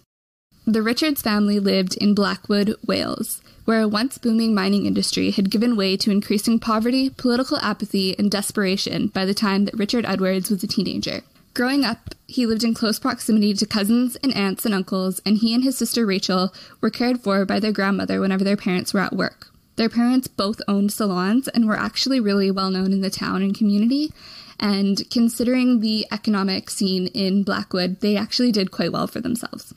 The 0.70 0.84
Richards 0.84 1.22
family 1.22 1.62
lived 1.62 1.96
in 1.96 2.14
Blackwood, 2.14 2.76
Wales, 2.86 3.42
where 3.64 3.80
a 3.80 3.88
once 3.88 4.18
booming 4.18 4.54
mining 4.54 4.86
industry 4.86 5.32
had 5.32 5.50
given 5.50 5.78
way 5.78 5.96
to 5.96 6.12
increasing 6.12 6.60
poverty, 6.60 7.10
political 7.10 7.56
apathy, 7.60 8.20
and 8.20 8.30
desperation 8.30 9.08
by 9.08 9.24
the 9.24 9.34
time 9.34 9.64
that 9.64 9.78
Richard 9.78 10.06
Edwards 10.06 10.50
was 10.50 10.62
a 10.66 10.68
teenager. 10.68 11.22
Growing 11.54 11.86
up, 11.86 12.14
he 12.28 12.46
lived 12.46 12.66
in 12.66 12.74
close 12.74 13.00
proximity 13.00 13.54
to 13.54 13.66
cousins 13.66 14.18
and 14.18 14.36
aunts 14.36 14.66
and 14.66 14.76
uncles, 14.76 15.22
and 15.26 15.38
he 15.38 15.54
and 15.54 15.64
his 15.64 15.78
sister 15.78 16.06
Rachel 16.06 16.54
were 16.82 16.90
cared 16.90 17.22
for 17.22 17.46
by 17.46 17.62
their 17.62 17.72
grandmother 17.72 18.20
whenever 18.20 18.44
their 18.44 18.58
parents 18.58 18.94
were 18.94 19.00
at 19.00 19.16
work. 19.16 19.48
Their 19.78 19.88
parents 19.88 20.28
both 20.28 20.60
owned 20.68 20.92
salons 20.92 21.48
and 21.48 21.66
were 21.66 21.80
actually 21.80 22.20
really 22.20 22.52
well 22.52 22.72
known 22.72 22.92
in 22.92 23.00
the 23.00 23.10
town 23.10 23.42
and 23.42 23.58
community. 23.58 24.12
And 24.60 25.10
considering 25.10 25.80
the 25.80 26.06
economic 26.12 26.70
scene 26.70 27.08
in 27.08 27.44
Blackwood, 27.44 28.02
they 28.02 28.18
actually 28.18 28.52
did 28.52 28.72
quite 28.72 28.92
well 28.92 29.08
for 29.08 29.22
themselves. 29.22 29.74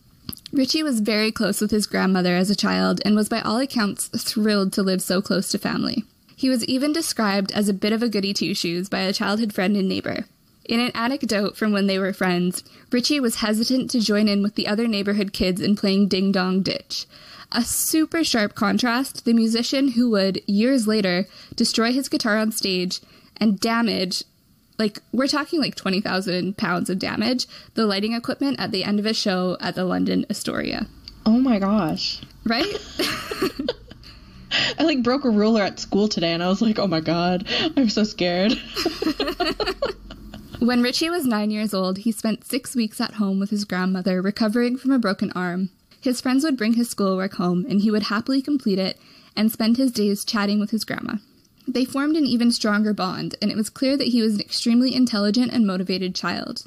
Richey 0.52 0.82
was 0.82 1.00
very 1.00 1.30
close 1.30 1.60
with 1.60 1.70
his 1.70 1.86
grandmother 1.86 2.34
as 2.34 2.50
a 2.50 2.56
child 2.56 3.00
and 3.04 3.14
was 3.14 3.28
by 3.28 3.40
all 3.40 3.58
accounts 3.58 4.08
thrilled 4.08 4.72
to 4.72 4.82
live 4.82 5.00
so 5.00 5.22
close 5.22 5.48
to 5.50 5.58
family. 5.58 6.04
He 6.34 6.48
was 6.48 6.64
even 6.64 6.92
described 6.92 7.52
as 7.52 7.68
a 7.68 7.74
bit 7.74 7.92
of 7.92 8.02
a 8.02 8.08
goody 8.08 8.34
two 8.34 8.54
shoes 8.54 8.88
by 8.88 9.00
a 9.00 9.12
childhood 9.12 9.52
friend 9.52 9.76
and 9.76 9.88
neighbor. 9.88 10.24
In 10.64 10.80
an 10.80 10.90
anecdote 10.94 11.56
from 11.56 11.72
when 11.72 11.86
they 11.86 11.98
were 11.98 12.12
friends, 12.12 12.64
Richey 12.90 13.20
was 13.20 13.36
hesitant 13.36 13.90
to 13.90 14.00
join 14.00 14.26
in 14.26 14.42
with 14.42 14.56
the 14.56 14.66
other 14.66 14.88
neighborhood 14.88 15.32
kids 15.32 15.60
in 15.60 15.76
playing 15.76 16.08
Ding 16.08 16.32
Dong 16.32 16.62
Ditch. 16.62 17.06
A 17.52 17.62
super 17.62 18.24
sharp 18.24 18.54
contrast, 18.54 19.24
the 19.24 19.32
musician 19.32 19.92
who 19.92 20.10
would, 20.10 20.40
years 20.46 20.86
later, 20.86 21.26
destroy 21.54 21.92
his 21.92 22.08
guitar 22.08 22.38
on 22.38 22.52
stage 22.52 23.00
and 23.36 23.58
damage 23.58 24.24
like 24.80 24.98
we're 25.12 25.28
talking 25.28 25.60
like 25.60 25.76
20,000 25.76 26.56
pounds 26.56 26.90
of 26.90 26.98
damage, 26.98 27.46
the 27.74 27.86
lighting 27.86 28.14
equipment 28.14 28.58
at 28.58 28.72
the 28.72 28.82
end 28.82 28.98
of 28.98 29.06
a 29.06 29.14
show 29.14 29.56
at 29.60 29.76
the 29.76 29.84
London 29.84 30.26
Astoria. 30.28 30.86
Oh 31.26 31.38
my 31.38 31.58
gosh. 31.58 32.20
Right? 32.44 32.66
I 34.78 34.82
like 34.82 35.02
broke 35.02 35.24
a 35.24 35.30
ruler 35.30 35.62
at 35.62 35.78
school 35.78 36.08
today 36.08 36.32
and 36.32 36.42
I 36.42 36.48
was 36.48 36.62
like, 36.62 36.78
"Oh 36.78 36.86
my 36.86 37.00
god, 37.00 37.46
I'm 37.76 37.88
so 37.88 38.04
scared." 38.04 38.52
when 40.58 40.82
Richey 40.82 41.10
was 41.10 41.26
9 41.26 41.50
years 41.50 41.72
old, 41.72 41.98
he 41.98 42.10
spent 42.10 42.44
6 42.44 42.74
weeks 42.74 43.00
at 43.00 43.14
home 43.14 43.38
with 43.38 43.50
his 43.50 43.64
grandmother 43.64 44.20
recovering 44.20 44.76
from 44.76 44.92
a 44.92 44.98
broken 44.98 45.30
arm. 45.32 45.70
His 46.00 46.20
friends 46.20 46.42
would 46.42 46.56
bring 46.56 46.72
his 46.72 46.88
schoolwork 46.88 47.34
home 47.34 47.66
and 47.68 47.82
he 47.82 47.90
would 47.90 48.04
happily 48.04 48.40
complete 48.40 48.78
it 48.78 48.98
and 49.36 49.52
spend 49.52 49.76
his 49.76 49.92
days 49.92 50.24
chatting 50.24 50.58
with 50.58 50.70
his 50.70 50.84
grandma. 50.84 51.16
They 51.72 51.84
formed 51.84 52.16
an 52.16 52.26
even 52.26 52.50
stronger 52.50 52.92
bond, 52.92 53.36
and 53.40 53.48
it 53.48 53.56
was 53.56 53.70
clear 53.70 53.96
that 53.96 54.08
he 54.08 54.22
was 54.22 54.34
an 54.34 54.40
extremely 54.40 54.92
intelligent 54.92 55.52
and 55.52 55.64
motivated 55.64 56.16
child. 56.16 56.66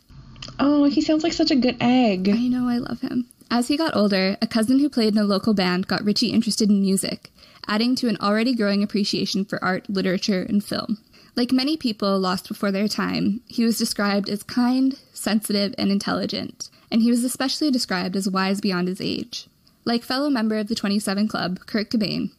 Oh, 0.59 0.85
he 0.85 1.01
sounds 1.01 1.23
like 1.23 1.33
such 1.33 1.51
a 1.51 1.57
good 1.57 1.75
egg. 1.81 2.29
I 2.29 2.47
know, 2.47 2.69
I 2.69 2.77
love 2.77 3.01
him. 3.01 3.27
As 3.51 3.67
he 3.67 3.75
got 3.75 3.97
older, 3.97 4.37
a 4.41 4.47
cousin 4.47 4.79
who 4.79 4.89
played 4.89 5.13
in 5.13 5.19
a 5.19 5.25
local 5.25 5.53
band 5.53 5.87
got 5.87 6.05
Richey 6.05 6.27
interested 6.27 6.69
in 6.69 6.81
music, 6.81 7.31
adding 7.67 7.95
to 7.97 8.07
an 8.07 8.17
already 8.21 8.55
growing 8.55 8.81
appreciation 8.81 9.43
for 9.43 9.61
art, 9.63 9.89
literature, 9.89 10.43
and 10.43 10.63
film. 10.63 10.99
Like 11.35 11.51
many 11.51 11.75
people 11.75 12.17
lost 12.17 12.47
before 12.47 12.71
their 12.71 12.87
time, 12.87 13.41
he 13.47 13.65
was 13.65 13.77
described 13.77 14.29
as 14.29 14.43
kind, 14.43 14.97
sensitive, 15.11 15.75
and 15.77 15.91
intelligent, 15.91 16.69
and 16.89 17.01
he 17.01 17.09
was 17.09 17.25
especially 17.25 17.71
described 17.71 18.15
as 18.15 18.29
wise 18.29 18.61
beyond 18.61 18.87
his 18.87 19.01
age. 19.01 19.47
Like 19.83 20.03
fellow 20.03 20.29
member 20.29 20.57
of 20.57 20.67
the 20.69 20.75
27 20.75 21.27
Club, 21.27 21.59
Kurt 21.65 21.89
Cobain, 21.89 22.31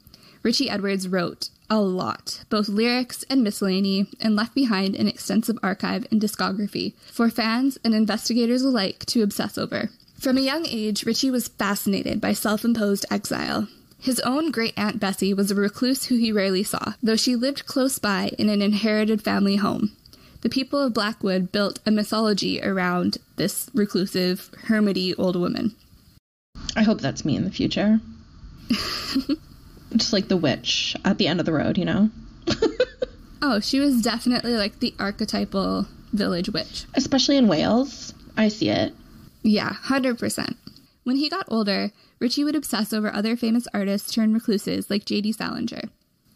Richey 0.42 0.71
Edwards 0.71 1.09
wrote, 1.09 1.50
a 1.71 1.80
lot, 1.80 2.44
both 2.50 2.68
lyrics 2.68 3.25
and 3.30 3.42
miscellany, 3.42 4.06
and 4.21 4.37
left 4.37 4.54
behind 4.54 4.94
an 4.94 5.09
extensive 5.09 5.59
archive 5.62 6.06
and 6.11 6.21
discography 6.21 6.94
for 7.11 7.30
fans 7.30 7.78
and 7.85 7.94
investigators 7.94 8.62
alike 8.62 9.04
to 9.06 9.23
obsess 9.23 9.56
over. 9.56 9.90
From 10.18 10.38
a 10.38 10.42
young 10.42 10.66
age, 10.66 11.04
Richey 11.04 11.30
was 11.30 11.49
fascinated 11.49 12.21
by 12.21 12.33
self 12.33 12.64
imposed 12.64 13.06
exile. 13.11 13.68
His 13.99 14.21
own 14.21 14.50
great 14.50 14.75
aunt 14.76 15.00
Bessie 15.00 15.33
was 15.33 15.50
a 15.50 15.54
recluse 15.54 16.04
who 16.04 16.16
he 16.16 16.30
rarely 16.30 16.62
saw, 16.62 16.92
though 17.02 17.16
she 17.16 17.37
lived 17.37 17.66
close 17.66 17.99
by 17.99 18.30
in 18.38 18.49
an 18.49 18.61
inherited 18.61 19.23
family 19.23 19.56
home. 19.56 19.92
The 20.42 20.50
people 20.50 20.78
of 20.78 20.92
Blackwood 20.92 21.50
built 21.52 21.78
a 21.87 21.90
mythology 21.90 22.62
around 22.62 23.16
this 23.37 23.71
reclusive, 23.73 24.50
hermity 24.66 25.14
old 25.16 25.37
woman. 25.37 25.75
I 26.76 26.83
hope 26.83 27.00
that's 27.00 27.25
me 27.25 27.35
in 27.35 27.44
the 27.44 27.50
future. 27.50 28.00
Just 29.96 30.12
like 30.12 30.28
the 30.28 30.36
witch 30.36 30.96
at 31.04 31.18
the 31.18 31.26
end 31.26 31.40
of 31.40 31.46
the 31.46 31.52
road, 31.52 31.78
you 31.78 31.84
know? 31.84 32.10
oh, 33.42 33.60
she 33.60 33.80
was 33.80 34.02
definitely 34.02 34.56
like 34.56 34.80
the 34.80 34.94
archetypal 34.98 35.86
village 36.12 36.48
witch. 36.48 36.84
Especially 36.94 37.36
in 37.36 37.48
Wales. 37.48 38.14
I 38.36 38.48
see 38.48 38.70
it. 38.70 38.94
Yeah, 39.42 39.74
100%. 39.84 40.56
When 41.04 41.16
he 41.16 41.28
got 41.28 41.46
older, 41.48 41.92
Richey 42.18 42.44
would 42.44 42.56
obsess 42.56 42.92
over 42.92 43.12
other 43.12 43.36
famous 43.36 43.68
artists 43.74 44.12
turned 44.12 44.34
recluses 44.34 44.88
like 44.88 45.04
J.D. 45.04 45.32
Salinger. 45.32 45.82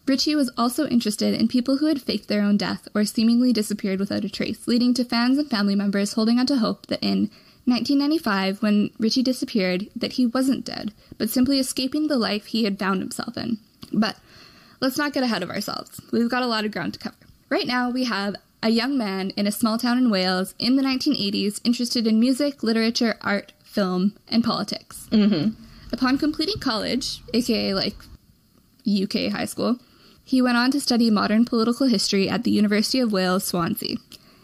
Richey 0.06 0.34
was 0.34 0.50
also 0.56 0.86
interested 0.86 1.34
in 1.34 1.48
people 1.48 1.78
who 1.78 1.86
had 1.86 2.00
faked 2.00 2.28
their 2.28 2.42
own 2.42 2.56
death 2.56 2.88
or 2.94 3.04
seemingly 3.04 3.52
disappeared 3.52 4.00
without 4.00 4.24
a 4.24 4.28
trace, 4.28 4.66
leading 4.66 4.94
to 4.94 5.04
fans 5.04 5.38
and 5.38 5.50
family 5.50 5.74
members 5.74 6.14
holding 6.14 6.38
onto 6.38 6.56
hope 6.56 6.86
that 6.86 7.02
in 7.02 7.30
1995, 7.68 8.62
when 8.62 8.90
Richey 8.98 9.22
disappeared, 9.22 9.88
that 9.94 10.14
he 10.14 10.26
wasn't 10.26 10.64
dead, 10.64 10.92
but 11.18 11.30
simply 11.30 11.58
escaping 11.58 12.08
the 12.08 12.16
life 12.16 12.46
he 12.46 12.64
had 12.64 12.78
found 12.78 13.00
himself 13.00 13.36
in. 13.36 13.58
But 13.92 14.16
let's 14.80 14.96
not 14.96 15.12
get 15.12 15.22
ahead 15.22 15.42
of 15.42 15.50
ourselves. 15.50 16.00
We've 16.10 16.30
got 16.30 16.42
a 16.42 16.46
lot 16.46 16.64
of 16.64 16.72
ground 16.72 16.94
to 16.94 16.98
cover. 16.98 17.16
Right 17.50 17.66
now, 17.66 17.90
we 17.90 18.04
have 18.04 18.36
a 18.62 18.70
young 18.70 18.96
man 18.98 19.30
in 19.30 19.46
a 19.46 19.52
small 19.52 19.78
town 19.78 19.98
in 19.98 20.10
Wales 20.10 20.54
in 20.58 20.76
the 20.76 20.82
1980s 20.82 21.60
interested 21.64 22.06
in 22.06 22.18
music, 22.18 22.62
literature, 22.62 23.16
art, 23.20 23.52
film, 23.64 24.14
and 24.28 24.42
politics. 24.42 25.08
Mm-hmm. 25.10 25.62
Upon 25.92 26.18
completing 26.18 26.60
college, 26.60 27.22
aka 27.32 27.74
like 27.74 27.96
UK 28.86 29.30
high 29.32 29.44
school, 29.44 29.78
he 30.24 30.42
went 30.42 30.56
on 30.56 30.70
to 30.72 30.80
study 30.80 31.10
modern 31.10 31.44
political 31.44 31.86
history 31.86 32.28
at 32.28 32.44
the 32.44 32.50
University 32.50 33.00
of 33.00 33.12
Wales, 33.12 33.44
Swansea. 33.44 33.96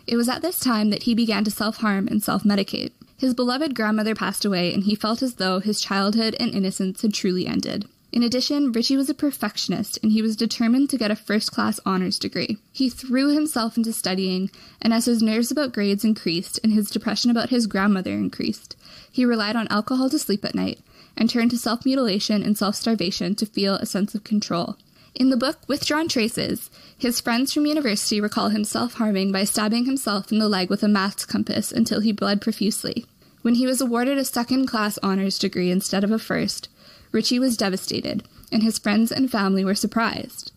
It 0.07 0.16
was 0.16 0.28
at 0.28 0.43
this 0.43 0.61
time 0.61 0.90
that 0.90 1.04
he 1.04 1.14
began 1.14 1.45
to 1.45 1.50
self 1.50 1.78
harm 1.78 2.07
and 2.09 2.23
self 2.23 2.43
medicate. 2.45 2.93
His 3.25 3.33
beloved 3.33 3.75
grandmother 3.75 4.14
passed 4.14 4.45
away, 4.45 4.75
and 4.75 4.85
he 4.85 4.95
felt 4.95 5.23
as 5.23 5.37
though 5.37 5.59
his 5.59 5.81
childhood 5.81 6.37
and 6.38 6.52
innocence 6.52 7.00
had 7.00 7.14
truly 7.14 7.47
ended. 7.47 7.88
In 8.12 8.23
addition, 8.23 8.71
Richey 8.71 8.99
was 8.99 9.09
a 9.09 9.14
perfectionist 9.14 9.99
and 10.02 10.12
he 10.12 10.21
was 10.21 10.37
determined 10.37 10.90
to 10.90 10.99
get 10.99 11.11
a 11.11 11.16
first 11.16 11.50
class 11.50 11.81
honors 11.87 12.19
degree. 12.19 12.59
He 12.71 12.90
threw 12.90 13.28
himself 13.28 13.78
into 13.78 13.95
studying, 13.95 14.50
and 14.83 14.93
as 14.93 15.07
his 15.07 15.23
nerves 15.23 15.50
about 15.50 15.73
grades 15.73 16.04
increased 16.04 16.61
and 16.62 16.75
his 16.75 16.90
depression 16.90 17.31
about 17.31 17.49
his 17.49 17.66
grandmother 17.66 18.12
increased, 18.12 18.76
he 19.11 19.25
relied 19.25 19.57
on 19.57 19.69
alcohol 19.69 20.11
to 20.11 20.19
sleep 20.19 20.45
at 20.45 20.54
night 20.54 20.81
and 21.16 21.31
turned 21.31 21.50
to 21.52 21.57
self 21.57 21.87
mutilation 21.87 22.43
and 22.43 22.59
self 22.59 22.75
starvation 22.75 23.35
to 23.37 23.47
feel 23.47 23.76
a 23.76 23.87
sense 23.87 24.14
of 24.14 24.23
control. 24.23 24.76
In 25.14 25.31
the 25.31 25.38
book 25.38 25.61
Withdrawn 25.66 26.09
Traces, 26.09 26.71
his 26.99 27.23
friends 27.23 27.54
from 27.54 27.64
university 27.64 28.21
recall 28.21 28.50
him 28.50 28.64
self 28.64 28.95
harming 28.95 29.33
by 29.33 29.45
stabbing 29.45 29.87
himself 29.87 30.31
in 30.31 30.40
the 30.40 30.49
leg 30.49 30.69
with 30.69 30.83
a 30.83 30.88
maths 30.88 31.25
compass 31.25 31.73
until 31.73 32.00
he 32.00 32.12
bled 32.12 32.43
profusely. 32.43 33.07
When 33.45 33.57
he 33.57 33.67
was 33.67 33.83
awarded 33.83 34.17
a 34.17 34.25
second 34.25 34.69
class 34.69 34.99
honors 35.03 35.39
degree 35.39 35.71
instead 35.71 36.03
of 36.03 36.11
a 36.11 36.19
first, 36.19 36.71
Richey 37.13 37.39
was 37.39 37.59
devastated, 37.59 38.27
and 38.51 38.63
his 38.63 38.79
friends 38.79 39.13
and 39.13 39.31
family 39.31 39.67
were 39.67 39.75
surprised. 39.75 40.51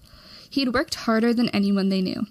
He 0.49 0.61
had 0.61 0.73
worked 0.73 0.95
harder 0.95 1.33
than 1.33 1.49
anyone 1.49 1.89
they 1.89 2.01
knew. 2.01 2.27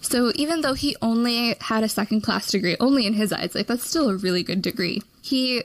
So 0.00 0.32
even 0.34 0.62
though 0.62 0.74
he 0.74 0.96
only 1.00 1.54
had 1.60 1.84
a 1.84 1.88
second 1.88 2.22
class 2.22 2.50
degree, 2.50 2.76
only 2.80 3.06
in 3.06 3.12
his 3.12 3.32
eyes, 3.32 3.54
like 3.54 3.68
that's 3.68 3.88
still 3.88 4.10
a 4.10 4.16
really 4.16 4.42
good 4.42 4.62
degree, 4.62 5.00
he 5.22 5.62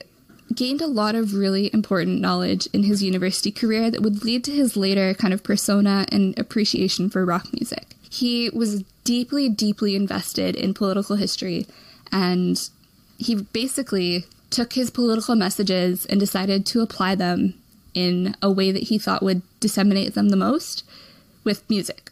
gained 0.54 0.82
a 0.84 0.86
lot 0.86 1.16
of 1.16 1.34
really 1.34 1.74
important 1.74 2.22
knowledge 2.22 2.68
in 2.72 2.84
his 2.84 3.02
university 3.02 3.52
career 3.52 3.90
that 3.90 4.04
would 4.04 4.24
lead 4.24 4.44
to 4.44 4.52
his 4.52 4.78
later 4.78 5.16
kind 5.16 5.34
of 5.34 5.42
persona 5.42 6.06
and 6.10 6.38
appreciation 6.38 7.10
for 7.10 7.26
rock 7.26 7.48
music. 7.52 7.96
He 8.12 8.52
was 8.52 8.84
deeply, 9.04 9.50
deeply 9.50 9.96
invested 9.96 10.56
in 10.56 10.76
political 10.76 11.16
history, 11.16 11.66
and 12.12 12.70
he 13.18 13.34
basically 13.34 14.28
took 14.50 14.74
his 14.74 14.90
political 14.90 15.36
messages 15.36 16.06
and 16.06 16.20
decided 16.20 16.66
to 16.68 16.82
apply 16.82 17.16
them 17.16 17.54
in 17.94 18.36
a 18.42 18.52
way 18.52 18.72
that 18.72 18.84
he 18.84 18.98
thought 18.98 19.24
would 19.24 19.42
disseminate 19.60 20.14
them 20.14 20.30
the 20.30 20.38
most 20.38 20.84
with 21.44 21.70
music. 21.70 22.12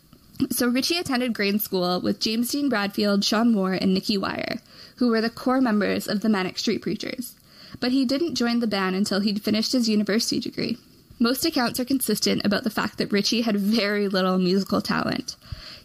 So 0.50 0.68
Richey 0.68 0.98
attended 0.98 1.34
grade 1.34 1.62
school 1.62 2.02
with 2.02 2.20
James 2.20 2.52
Dean 2.52 2.70
Bradfield, 2.70 3.24
Sean 3.24 3.52
Moore, 3.52 3.74
and 3.74 3.94
Nicky 3.94 4.18
Wire, 4.18 4.60
who 4.98 5.10
were 5.10 5.22
the 5.22 5.30
core 5.30 5.62
members 5.62 6.08
of 6.08 6.22
the 6.22 6.30
Manic 6.30 6.58
Street 6.58 6.82
Preachers 6.82 7.36
but 7.80 7.92
he 7.92 8.06
didn't 8.06 8.36
join 8.36 8.60
the 8.60 8.68
band 8.68 8.96
until 8.96 9.20
he'd 9.20 9.44
finished 9.44 9.74
his 9.74 9.90
university 9.90 10.40
degree. 10.40 10.78
Most 11.20 11.46
accounts 11.46 11.80
are 11.80 11.86
consistent 11.86 12.46
about 12.46 12.64
the 12.64 12.70
fact 12.70 12.98
that 12.98 13.12
Richey 13.12 13.42
had 13.42 13.58
very 13.58 14.08
little 14.08 14.38
musical 14.38 14.82
talent. 14.82 15.36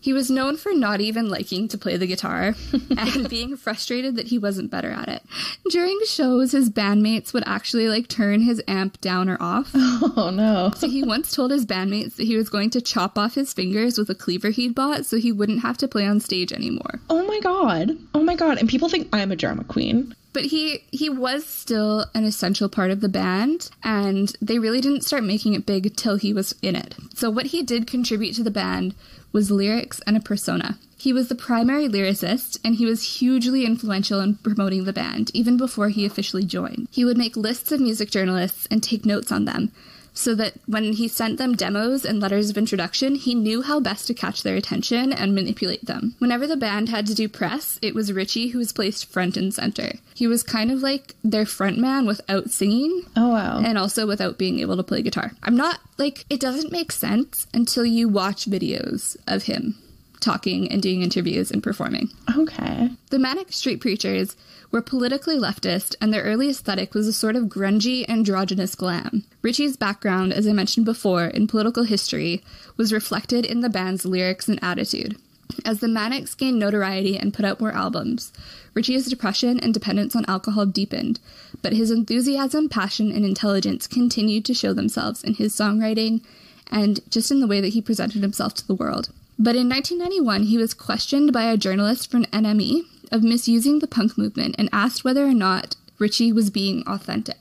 He 0.00 0.12
was 0.12 0.30
known 0.30 0.56
for 0.56 0.72
not 0.72 1.00
even 1.00 1.28
liking 1.28 1.68
to 1.68 1.78
play 1.78 1.96
the 1.96 2.06
guitar 2.06 2.54
and 2.96 3.28
being 3.28 3.56
frustrated 3.56 4.16
that 4.16 4.28
he 4.28 4.38
wasn't 4.38 4.70
better 4.70 4.90
at 4.90 5.08
it. 5.08 5.22
During 5.70 5.98
shows, 6.06 6.52
his 6.52 6.70
bandmates 6.70 7.32
would 7.32 7.44
actually 7.46 7.88
like 7.88 8.08
turn 8.08 8.42
his 8.42 8.62
amp 8.68 9.00
down 9.00 9.28
or 9.28 9.36
off. 9.40 9.74
Oh 10.16 10.30
no. 10.30 10.70
So 10.76 10.88
he 10.88 11.02
once 11.02 11.34
told 11.34 11.50
his 11.50 11.66
bandmates 11.66 12.16
that 12.16 12.24
he 12.24 12.36
was 12.36 12.48
going 12.48 12.70
to 12.70 12.80
chop 12.80 13.18
off 13.18 13.34
his 13.34 13.52
fingers 13.52 13.98
with 13.98 14.08
a 14.10 14.14
cleaver 14.14 14.50
he'd 14.50 14.74
bought 14.74 15.06
so 15.06 15.16
he 15.16 15.32
wouldn't 15.32 15.60
have 15.60 15.76
to 15.78 15.88
play 15.88 16.06
on 16.06 16.20
stage 16.20 16.52
anymore. 16.52 17.00
Oh 17.10 17.26
my 17.26 17.40
god. 17.40 17.96
Oh 18.14 18.22
my 18.22 18.34
god. 18.34 18.58
And 18.58 18.68
people 18.68 18.88
think 18.88 19.08
I'm 19.12 19.32
a 19.32 19.36
drama 19.36 19.64
queen 19.64 20.14
but 20.32 20.44
he 20.44 20.84
he 20.90 21.08
was 21.08 21.44
still 21.44 22.06
an 22.14 22.24
essential 22.24 22.68
part 22.68 22.90
of 22.90 23.00
the 23.00 23.08
band 23.08 23.70
and 23.82 24.34
they 24.40 24.58
really 24.58 24.80
didn't 24.80 25.04
start 25.04 25.24
making 25.24 25.54
it 25.54 25.66
big 25.66 25.96
till 25.96 26.16
he 26.16 26.32
was 26.32 26.54
in 26.62 26.76
it 26.76 26.94
so 27.14 27.28
what 27.30 27.46
he 27.46 27.62
did 27.62 27.86
contribute 27.86 28.34
to 28.34 28.42
the 28.42 28.50
band 28.50 28.94
was 29.32 29.50
lyrics 29.50 30.00
and 30.06 30.16
a 30.16 30.20
persona. 30.20 30.78
He 30.96 31.12
was 31.12 31.28
the 31.28 31.34
primary 31.34 31.88
lyricist 31.88 32.58
and 32.64 32.74
he 32.74 32.86
was 32.86 33.18
hugely 33.18 33.64
influential 33.64 34.20
in 34.20 34.36
promoting 34.36 34.84
the 34.84 34.92
band 34.92 35.30
even 35.32 35.56
before 35.56 35.90
he 35.90 36.04
officially 36.04 36.44
joined. 36.44 36.88
He 36.90 37.04
would 37.04 37.16
make 37.16 37.36
lists 37.36 37.70
of 37.70 37.80
music 37.80 38.10
journalists 38.10 38.66
and 38.70 38.82
take 38.82 39.06
notes 39.06 39.30
on 39.30 39.44
them 39.44 39.70
so 40.18 40.34
that 40.34 40.54
when 40.66 40.94
he 40.94 41.06
sent 41.06 41.38
them 41.38 41.54
demos 41.54 42.04
and 42.04 42.18
letters 42.18 42.50
of 42.50 42.58
introduction, 42.58 43.14
he 43.14 43.36
knew 43.36 43.62
how 43.62 43.78
best 43.78 44.08
to 44.08 44.14
catch 44.14 44.42
their 44.42 44.56
attention 44.56 45.12
and 45.12 45.32
manipulate 45.32 45.86
them. 45.86 46.16
Whenever 46.18 46.44
the 46.44 46.56
band 46.56 46.88
had 46.88 47.06
to 47.06 47.14
do 47.14 47.28
press, 47.28 47.78
it 47.82 47.94
was 47.94 48.12
Richey 48.12 48.48
who 48.48 48.58
was 48.58 48.72
placed 48.72 49.12
front 49.12 49.36
and 49.36 49.54
center. 49.54 49.92
He 50.14 50.26
was 50.26 50.42
kind 50.42 50.72
of 50.72 50.82
like 50.82 51.14
their 51.22 51.44
frontman 51.44 52.04
without 52.04 52.50
singing. 52.50 53.04
Oh, 53.16 53.28
wow. 53.28 53.60
And 53.64 53.78
also 53.78 54.08
without 54.08 54.38
being 54.38 54.58
able 54.58 54.76
to 54.76 54.82
play 54.82 55.02
guitar. 55.02 55.32
I'm 55.44 55.56
not 55.56 55.78
like, 55.98 56.24
it 56.28 56.40
doesn't 56.40 56.72
make 56.72 56.90
sense 56.90 57.46
until 57.54 57.86
you 57.86 58.08
watch 58.08 58.50
videos 58.50 59.16
of 59.28 59.44
him 59.44 59.76
talking 60.20 60.70
and 60.70 60.82
doing 60.82 61.02
interviews 61.02 61.50
and 61.50 61.62
performing. 61.62 62.10
Okay. 62.36 62.90
The 63.10 63.18
Manic 63.18 63.52
Street 63.52 63.80
Preachers 63.80 64.36
were 64.70 64.82
politically 64.82 65.38
leftist, 65.38 65.96
and 66.00 66.12
their 66.12 66.22
early 66.22 66.50
aesthetic 66.50 66.94
was 66.94 67.06
a 67.06 67.12
sort 67.12 67.36
of 67.36 67.44
grungy, 67.44 68.08
androgynous 68.08 68.74
glam. 68.74 69.24
Richey's 69.42 69.76
background, 69.76 70.32
as 70.32 70.46
I 70.46 70.52
mentioned 70.52 70.84
before, 70.84 71.24
in 71.24 71.46
political 71.46 71.84
history, 71.84 72.42
was 72.76 72.92
reflected 72.92 73.46
in 73.46 73.60
the 73.60 73.70
band's 73.70 74.04
lyrics 74.04 74.48
and 74.48 74.58
attitude. 74.62 75.16
As 75.64 75.80
the 75.80 75.88
Manics 75.88 76.34
gained 76.34 76.58
notoriety 76.58 77.16
and 77.16 77.32
put 77.32 77.46
out 77.46 77.60
more 77.60 77.72
albums, 77.72 78.32
Richey's 78.74 79.06
depression 79.06 79.58
and 79.58 79.72
dependence 79.72 80.14
on 80.14 80.26
alcohol 80.28 80.66
deepened, 80.66 81.20
but 81.62 81.72
his 81.72 81.90
enthusiasm, 81.90 82.68
passion, 82.68 83.10
and 83.10 83.24
intelligence 83.24 83.86
continued 83.86 84.44
to 84.44 84.54
show 84.54 84.74
themselves 84.74 85.24
in 85.24 85.34
his 85.34 85.54
songwriting 85.54 86.22
and 86.70 87.00
just 87.10 87.30
in 87.30 87.40
the 87.40 87.46
way 87.46 87.62
that 87.62 87.72
he 87.72 87.80
presented 87.80 88.20
himself 88.20 88.52
to 88.54 88.66
the 88.66 88.74
world. 88.74 89.08
But 89.38 89.54
in 89.54 89.68
1991, 89.68 90.44
he 90.44 90.58
was 90.58 90.74
questioned 90.74 91.32
by 91.32 91.44
a 91.44 91.56
journalist 91.56 92.10
from 92.10 92.24
NME 92.26 92.82
of 93.12 93.22
misusing 93.22 93.78
the 93.78 93.86
punk 93.86 94.18
movement 94.18 94.56
and 94.58 94.68
asked 94.72 95.04
whether 95.04 95.24
or 95.24 95.34
not 95.34 95.76
Richey 95.98 96.32
was 96.32 96.50
being 96.50 96.82
authentic. 96.86 97.38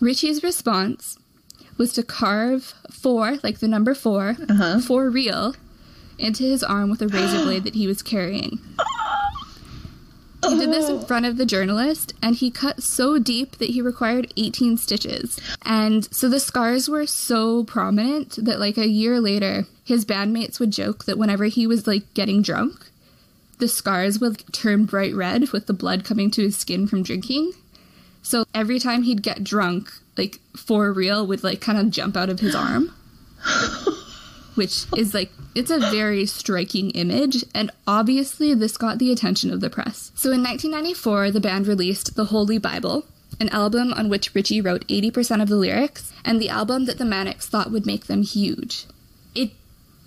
Richey's 0.00 0.42
response 0.42 1.18
was 1.78 1.92
to 1.94 2.02
carve 2.02 2.74
four, 2.90 3.38
like 3.42 3.58
the 3.58 3.68
number 3.68 3.94
4 3.94 4.36
uh-huh. 4.48 4.80
for 4.80 5.08
real, 5.08 5.54
into 6.18 6.42
his 6.42 6.62
arm 6.62 6.90
with 6.90 7.02
a 7.02 7.08
razor 7.08 7.42
blade 7.42 7.64
that 7.64 7.74
he 7.74 7.86
was 7.86 8.02
carrying. 8.02 8.60
He 10.48 10.58
did 10.58 10.70
this 10.70 10.88
in 10.88 11.04
front 11.04 11.26
of 11.26 11.36
the 11.36 11.46
journalist, 11.46 12.12
and 12.22 12.36
he 12.36 12.50
cut 12.50 12.82
so 12.82 13.18
deep 13.18 13.58
that 13.58 13.70
he 13.70 13.80
required 13.80 14.32
18 14.36 14.76
stitches. 14.76 15.40
And 15.62 16.12
so 16.14 16.28
the 16.28 16.40
scars 16.40 16.88
were 16.88 17.06
so 17.06 17.64
prominent 17.64 18.36
that, 18.44 18.60
like, 18.60 18.76
a 18.76 18.88
year 18.88 19.20
later, 19.20 19.66
his 19.84 20.04
bandmates 20.04 20.60
would 20.60 20.70
joke 20.70 21.04
that 21.04 21.18
whenever 21.18 21.44
he 21.44 21.66
was, 21.66 21.86
like, 21.86 22.12
getting 22.14 22.42
drunk, 22.42 22.86
the 23.58 23.68
scars 23.68 24.18
would 24.18 24.42
turn 24.52 24.84
bright 24.84 25.14
red 25.14 25.50
with 25.50 25.66
the 25.66 25.72
blood 25.72 26.04
coming 26.04 26.30
to 26.32 26.42
his 26.42 26.56
skin 26.56 26.86
from 26.86 27.02
drinking. 27.02 27.52
So 28.22 28.44
every 28.54 28.78
time 28.78 29.02
he'd 29.02 29.22
get 29.22 29.44
drunk, 29.44 29.92
like, 30.16 30.40
for 30.56 30.92
real 30.92 31.26
would, 31.26 31.44
like, 31.44 31.60
kind 31.60 31.78
of 31.78 31.90
jump 31.90 32.16
out 32.16 32.30
of 32.30 32.40
his 32.40 32.54
arm. 32.54 32.94
Which 34.54 34.84
is 34.96 35.14
like, 35.14 35.32
it's 35.54 35.70
a 35.70 35.78
very 35.78 36.26
striking 36.26 36.90
image, 36.90 37.44
and 37.54 37.70
obviously 37.86 38.54
this 38.54 38.76
got 38.76 38.98
the 38.98 39.10
attention 39.10 39.52
of 39.52 39.60
the 39.60 39.70
press. 39.70 40.12
So 40.14 40.30
in 40.30 40.42
1994, 40.42 41.32
the 41.32 41.40
band 41.40 41.66
released 41.66 42.14
The 42.14 42.26
Holy 42.26 42.58
Bible, 42.58 43.06
an 43.40 43.48
album 43.48 43.92
on 43.92 44.08
which 44.08 44.34
Richey 44.34 44.60
wrote 44.60 44.86
80% 44.86 45.42
of 45.42 45.48
the 45.48 45.56
lyrics, 45.56 46.12
and 46.24 46.40
the 46.40 46.48
album 46.48 46.84
that 46.84 46.98
the 46.98 47.04
Manics 47.04 47.48
thought 47.48 47.72
would 47.72 47.84
make 47.84 48.06
them 48.06 48.22
huge. 48.22 48.86
It 49.34 49.50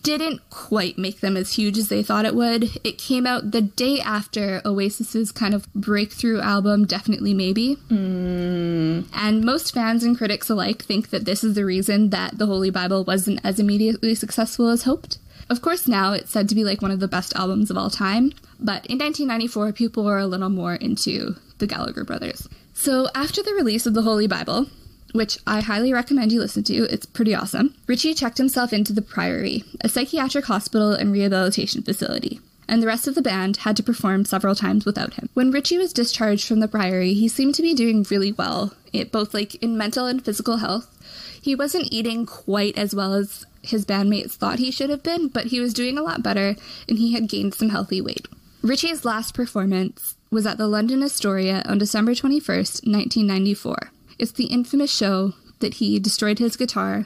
didn't 0.07 0.49
quite 0.49 0.97
make 0.97 1.19
them 1.19 1.35
as 1.35 1.55
huge 1.55 1.77
as 1.77 1.89
they 1.89 2.01
thought 2.01 2.23
it 2.23 2.33
would. 2.33 2.79
It 2.81 2.97
came 2.97 3.27
out 3.27 3.51
the 3.51 3.61
day 3.61 3.99
after 3.99 4.61
Oasis's 4.63 5.33
kind 5.33 5.53
of 5.53 5.71
breakthrough 5.73 6.39
album, 6.39 6.85
Definitely 6.85 7.33
Maybe. 7.33 7.75
Mm. 7.89 9.09
And 9.13 9.43
most 9.43 9.73
fans 9.73 10.05
and 10.05 10.17
critics 10.17 10.49
alike 10.49 10.81
think 10.81 11.09
that 11.09 11.25
this 11.25 11.43
is 11.43 11.55
the 11.55 11.65
reason 11.65 12.11
that 12.11 12.37
the 12.37 12.45
Holy 12.45 12.69
Bible 12.69 13.03
wasn't 13.03 13.41
as 13.43 13.59
immediately 13.59 14.15
successful 14.15 14.69
as 14.69 14.83
hoped. 14.83 15.17
Of 15.49 15.61
course, 15.61 15.89
now 15.89 16.13
it's 16.13 16.31
said 16.31 16.47
to 16.49 16.55
be 16.55 16.63
like 16.63 16.81
one 16.81 16.91
of 16.91 17.01
the 17.01 17.09
best 17.09 17.35
albums 17.35 17.69
of 17.69 17.77
all 17.77 17.89
time, 17.89 18.31
but 18.61 18.85
in 18.85 18.97
1994, 18.99 19.73
people 19.73 20.05
were 20.05 20.19
a 20.19 20.27
little 20.27 20.49
more 20.49 20.75
into 20.75 21.35
the 21.57 21.67
Gallagher 21.67 22.05
brothers. 22.05 22.47
So, 22.73 23.09
after 23.13 23.43
the 23.43 23.53
release 23.53 23.85
of 23.85 23.93
the 23.93 24.03
Holy 24.03 24.27
Bible, 24.27 24.67
which 25.13 25.37
I 25.47 25.61
highly 25.61 25.93
recommend 25.93 26.31
you 26.31 26.39
listen 26.39 26.63
to. 26.63 26.83
It's 26.91 27.05
pretty 27.05 27.33
awesome. 27.33 27.75
Richey 27.87 28.13
checked 28.13 28.37
himself 28.37 28.73
into 28.73 28.93
the 28.93 29.01
Priory, 29.01 29.63
a 29.81 29.89
psychiatric 29.89 30.45
hospital 30.45 30.91
and 30.91 31.11
rehabilitation 31.11 31.81
facility, 31.81 32.39
and 32.67 32.81
the 32.81 32.87
rest 32.87 33.07
of 33.07 33.15
the 33.15 33.21
band 33.21 33.57
had 33.57 33.77
to 33.77 33.83
perform 33.83 34.25
several 34.25 34.55
times 34.55 34.85
without 34.85 35.15
him. 35.15 35.29
When 35.33 35.51
Richey 35.51 35.77
was 35.77 35.93
discharged 35.93 36.47
from 36.47 36.59
the 36.59 36.67
Priory, 36.67 37.13
he 37.13 37.27
seemed 37.27 37.55
to 37.55 37.61
be 37.61 37.73
doing 37.73 38.05
really 38.09 38.31
well, 38.31 38.73
it, 38.93 39.11
both 39.11 39.33
like 39.33 39.55
in 39.55 39.77
mental 39.77 40.05
and 40.05 40.23
physical 40.23 40.57
health. 40.57 40.93
He 41.41 41.55
wasn't 41.55 41.91
eating 41.91 42.25
quite 42.25 42.77
as 42.77 42.93
well 42.93 43.13
as 43.13 43.45
his 43.61 43.85
bandmates 43.85 44.31
thought 44.31 44.59
he 44.59 44.71
should 44.71 44.89
have 44.89 45.03
been, 45.03 45.27
but 45.29 45.47
he 45.47 45.59
was 45.59 45.73
doing 45.73 45.97
a 45.97 46.03
lot 46.03 46.23
better 46.23 46.55
and 46.87 46.97
he 46.97 47.13
had 47.13 47.29
gained 47.29 47.53
some 47.53 47.69
healthy 47.69 48.01
weight. 48.01 48.27
Richey's 48.61 49.05
last 49.05 49.33
performance 49.33 50.15
was 50.29 50.45
at 50.45 50.57
the 50.57 50.67
London 50.67 51.01
Astoria 51.03 51.61
on 51.65 51.77
December 51.77 52.11
21st, 52.11 52.85
1994. 52.85 53.91
It's 54.19 54.31
the 54.31 54.45
infamous 54.45 54.95
show 54.95 55.33
that 55.59 55.75
he 55.75 55.99
destroyed 55.99 56.39
his 56.39 56.57
guitar 56.57 57.05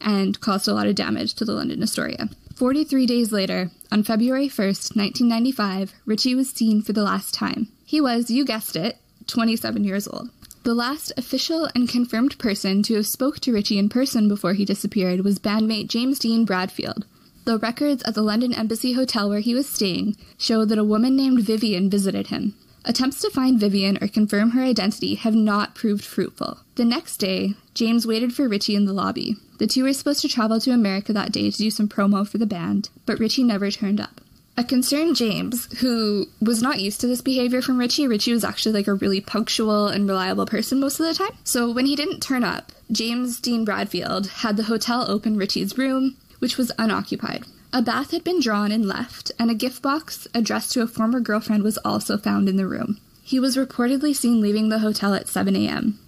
and 0.00 0.40
caused 0.40 0.68
a 0.68 0.74
lot 0.74 0.86
of 0.86 0.94
damage 0.94 1.34
to 1.34 1.44
the 1.44 1.52
London 1.52 1.82
Astoria. 1.82 2.28
43 2.54 3.06
days 3.06 3.32
later, 3.32 3.70
on 3.92 4.02
February 4.02 4.48
1st, 4.48 4.96
1995, 4.96 5.92
Richey 6.06 6.34
was 6.34 6.50
seen 6.50 6.80
for 6.80 6.92
the 6.92 7.02
last 7.02 7.34
time. 7.34 7.68
He 7.84 8.00
was, 8.00 8.30
you 8.30 8.44
guessed 8.44 8.76
it, 8.76 8.98
27 9.26 9.84
years 9.84 10.08
old. 10.08 10.30
The 10.62 10.74
last 10.74 11.12
official 11.16 11.68
and 11.74 11.88
confirmed 11.88 12.38
person 12.38 12.82
to 12.84 12.94
have 12.94 13.06
spoke 13.06 13.40
to 13.40 13.52
Richey 13.52 13.78
in 13.78 13.88
person 13.88 14.26
before 14.26 14.54
he 14.54 14.64
disappeared 14.64 15.20
was 15.20 15.38
bandmate 15.38 15.88
James 15.88 16.18
Dean 16.18 16.44
Bradfield. 16.44 17.06
The 17.44 17.58
records 17.58 18.02
at 18.02 18.14
the 18.14 18.22
London 18.22 18.52
Embassy 18.52 18.94
Hotel 18.94 19.28
where 19.28 19.40
he 19.40 19.54
was 19.54 19.68
staying 19.68 20.16
show 20.36 20.64
that 20.64 20.78
a 20.78 20.84
woman 20.84 21.14
named 21.14 21.42
Vivian 21.42 21.88
visited 21.88 22.28
him. 22.28 22.54
Attempts 22.88 23.20
to 23.22 23.30
find 23.30 23.58
Vivian 23.58 23.98
or 24.00 24.06
confirm 24.06 24.50
her 24.50 24.62
identity 24.62 25.16
have 25.16 25.34
not 25.34 25.74
proved 25.74 26.04
fruitful. 26.04 26.60
The 26.76 26.84
next 26.84 27.16
day, 27.16 27.54
James 27.74 28.06
waited 28.06 28.32
for 28.32 28.48
Richey 28.48 28.76
in 28.76 28.84
the 28.84 28.92
lobby. 28.92 29.34
The 29.58 29.66
two 29.66 29.82
were 29.82 29.92
supposed 29.92 30.20
to 30.20 30.28
travel 30.28 30.60
to 30.60 30.70
America 30.70 31.12
that 31.12 31.32
day 31.32 31.50
to 31.50 31.58
do 31.58 31.68
some 31.70 31.88
promo 31.88 32.26
for 32.26 32.38
the 32.38 32.46
band, 32.46 32.90
but 33.04 33.18
Richey 33.18 33.42
never 33.42 33.72
turned 33.72 34.00
up. 34.00 34.20
A 34.56 34.62
concerned 34.62 35.16
James, 35.16 35.66
who 35.80 36.28
was 36.40 36.62
not 36.62 36.80
used 36.80 37.00
to 37.00 37.08
this 37.08 37.20
behavior 37.20 37.60
from 37.60 37.76
Richey, 37.76 38.06
Richey 38.06 38.32
was 38.32 38.44
actually 38.44 38.72
like 38.72 38.86
a 38.86 38.94
really 38.94 39.20
punctual 39.20 39.88
and 39.88 40.08
reliable 40.08 40.46
person 40.46 40.78
most 40.78 41.00
of 41.00 41.06
the 41.06 41.14
time. 41.14 41.36
So 41.42 41.70
when 41.70 41.86
he 41.86 41.96
didn't 41.96 42.20
turn 42.20 42.44
up, 42.44 42.70
James 42.92 43.40
Dean 43.40 43.64
Bradfield 43.64 44.28
had 44.28 44.56
the 44.56 44.62
hotel 44.62 45.10
open 45.10 45.36
Richey's 45.36 45.76
room, 45.76 46.16
which 46.38 46.56
was 46.56 46.70
unoccupied. 46.78 47.44
A 47.76 47.82
bath 47.82 48.12
had 48.12 48.24
been 48.24 48.40
drawn 48.40 48.72
and 48.72 48.86
left, 48.86 49.32
and 49.38 49.50
a 49.50 49.54
gift 49.54 49.82
box 49.82 50.26
addressed 50.32 50.72
to 50.72 50.80
a 50.80 50.86
former 50.86 51.20
girlfriend 51.20 51.62
was 51.62 51.76
also 51.84 52.16
found 52.16 52.48
in 52.48 52.56
the 52.56 52.66
room. 52.66 52.98
He 53.22 53.38
was 53.38 53.54
reportedly 53.54 54.16
seen 54.16 54.40
leaving 54.40 54.70
the 54.70 54.78
hotel 54.78 55.12
at 55.12 55.28
7 55.28 55.54
a.m. 55.54 55.98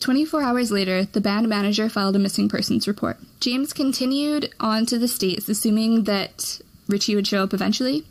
24 0.00 0.42
hours 0.42 0.70
later, 0.70 1.06
the 1.06 1.22
band 1.22 1.48
manager 1.48 1.88
filed 1.88 2.16
a 2.16 2.18
missing 2.18 2.50
persons 2.50 2.86
report. 2.86 3.16
James 3.40 3.72
continued 3.72 4.52
on 4.60 4.84
to 4.84 4.98
the 4.98 5.08
States, 5.08 5.48
assuming 5.48 6.04
that 6.04 6.60
Richey 6.86 7.16
would 7.16 7.26
show 7.26 7.44
up 7.44 7.54
eventually, 7.54 8.04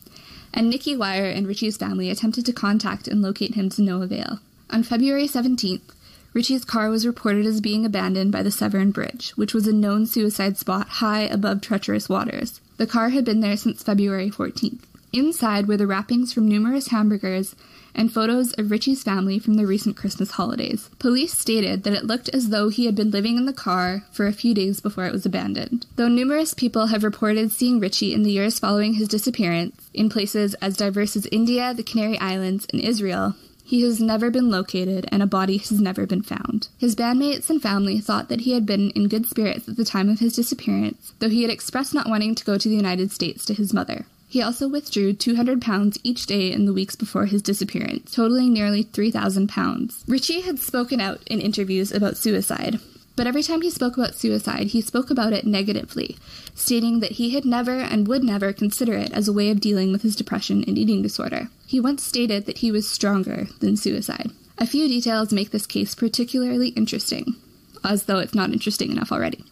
and 0.51 0.67
Nicky 0.67 0.97
Wire 0.97 1.29
and 1.29 1.45
Richey's 1.45 1.77
family 1.77 2.09
attempted 2.09 2.43
to 2.47 2.53
contact 2.53 3.07
and 3.07 3.21
locate 3.21 3.53
him 3.53 3.69
to 3.69 3.83
no 3.83 4.01
avail. 4.01 4.39
On 4.71 4.81
February 4.81 5.27
17th, 5.27 5.93
Richey's 6.33 6.65
car 6.65 6.89
was 6.89 7.05
reported 7.05 7.45
as 7.45 7.61
being 7.61 7.85
abandoned 7.85 8.31
by 8.31 8.41
the 8.41 8.49
Severn 8.49 8.89
Bridge, 8.89 9.29
which 9.35 9.53
was 9.53 9.67
a 9.67 9.73
known 9.73 10.07
suicide 10.07 10.57
spot 10.57 10.87
high 10.87 11.21
above 11.21 11.61
treacherous 11.61 12.09
waters. 12.09 12.61
The 12.79 12.87
car 12.87 13.09
had 13.09 13.25
been 13.25 13.41
there 13.41 13.57
since 13.57 13.83
February 13.83 14.31
14th. 14.31 14.79
Inside 15.11 15.67
were 15.67 15.75
the 15.75 15.85
wrappings 15.85 16.31
from 16.31 16.47
numerous 16.47 16.87
hamburgers 16.87 17.53
and 17.93 18.09
photos 18.09 18.53
of 18.53 18.71
Richey's 18.71 19.03
family 19.03 19.37
from 19.37 19.55
the 19.55 19.67
recent 19.67 19.97
Christmas 19.97 20.31
holidays. 20.31 20.89
Police 20.97 21.37
stated 21.37 21.83
that 21.83 21.91
it 21.91 22.05
looked 22.05 22.29
as 22.29 22.49
though 22.49 22.69
he 22.69 22.85
had 22.85 22.95
been 22.95 23.11
living 23.11 23.35
in 23.35 23.45
the 23.45 23.51
car 23.51 24.05
for 24.13 24.27
a 24.27 24.31
few 24.31 24.53
days 24.53 24.79
before 24.79 25.03
it 25.03 25.11
was 25.11 25.25
abandoned. 25.25 25.87
Though 25.97 26.07
numerous 26.07 26.53
people 26.53 26.85
have 26.85 27.03
reported 27.03 27.51
seeing 27.51 27.81
Richey 27.81 28.13
in 28.13 28.23
the 28.23 28.31
years 28.31 28.59
following 28.59 28.93
his 28.93 29.09
disappearance 29.09 29.89
in 29.93 30.09
places 30.09 30.53
as 30.61 30.77
diverse 30.77 31.17
as 31.17 31.27
India, 31.33 31.73
the 31.73 31.83
Canary 31.83 32.17
Islands, 32.19 32.65
and 32.71 32.79
Israel, 32.79 33.35
he 33.69 33.83
has 33.83 34.01
never 34.01 34.31
been 34.31 34.49
located 34.49 35.07
and 35.11 35.21
a 35.21 35.27
body 35.27 35.57
has 35.57 35.79
never 35.79 36.07
been 36.07 36.23
found. 36.23 36.69
His 36.79 36.95
bandmates 36.95 37.51
and 37.51 37.61
family 37.61 37.99
thought 37.99 38.27
that 38.27 38.41
he 38.41 38.53
had 38.53 38.65
been 38.65 38.89
in 38.91 39.07
good 39.07 39.27
spirits 39.27 39.69
at 39.69 39.77
the 39.77 39.85
time 39.85 40.09
of 40.09 40.17
his 40.17 40.33
disappearance, 40.33 41.13
though 41.19 41.29
he 41.29 41.43
had 41.43 41.51
expressed 41.51 41.93
not 41.93 42.09
wanting 42.09 42.33
to 42.33 42.43
go 42.43 42.57
to 42.57 42.67
the 42.67 42.75
United 42.75 43.11
States 43.11 43.45
to 43.45 43.53
his 43.53 43.71
mother. 43.71 44.07
He 44.27 44.41
also 44.41 44.67
withdrew 44.67 45.13
200 45.13 45.61
pounds 45.61 45.99
each 46.03 46.25
day 46.25 46.51
in 46.51 46.65
the 46.65 46.73
weeks 46.73 46.95
before 46.95 47.27
his 47.27 47.43
disappearance, 47.43 48.11
totaling 48.11 48.53
nearly 48.53 48.81
3,000 48.81 49.47
pounds. 49.47 50.03
Richey 50.07 50.41
had 50.41 50.57
spoken 50.57 50.99
out 50.99 51.21
in 51.27 51.39
interviews 51.39 51.91
about 51.91 52.17
suicide, 52.17 52.79
but 53.19 53.27
every 53.27 53.43
time 53.43 53.61
he 53.61 53.69
spoke 53.69 53.97
about 53.97 54.15
suicide, 54.15 54.67
he 54.67 54.79
spoke 54.79 55.09
about 55.09 55.33
it 55.33 55.45
negatively, 55.45 56.15
stating 56.55 57.01
that 57.01 57.11
he 57.11 57.31
had 57.31 57.43
never 57.43 57.73
and 57.73 58.07
would 58.07 58.23
never 58.23 58.53
consider 58.53 58.93
it 58.93 59.11
as 59.11 59.27
a 59.27 59.33
way 59.33 59.49
of 59.49 59.59
dealing 59.59 59.91
with 59.91 60.03
his 60.03 60.15
depression 60.15 60.63
and 60.65 60.77
eating 60.77 61.01
disorder. 61.01 61.49
He 61.67 61.81
once 61.81 62.01
stated 62.01 62.45
that 62.45 62.59
he 62.59 62.71
was 62.71 62.87
stronger 62.87 63.49
than 63.59 63.75
suicide. 63.75 64.31
A 64.57 64.65
few 64.65 64.87
details 64.87 65.33
make 65.33 65.51
this 65.51 65.67
case 65.67 65.95
particularly 65.95 66.69
interesting, 66.69 67.35
as 67.83 68.03
though 68.03 68.19
it's 68.19 68.33
not 68.33 68.53
interesting 68.53 68.89
enough 68.89 69.11
already. 69.11 69.43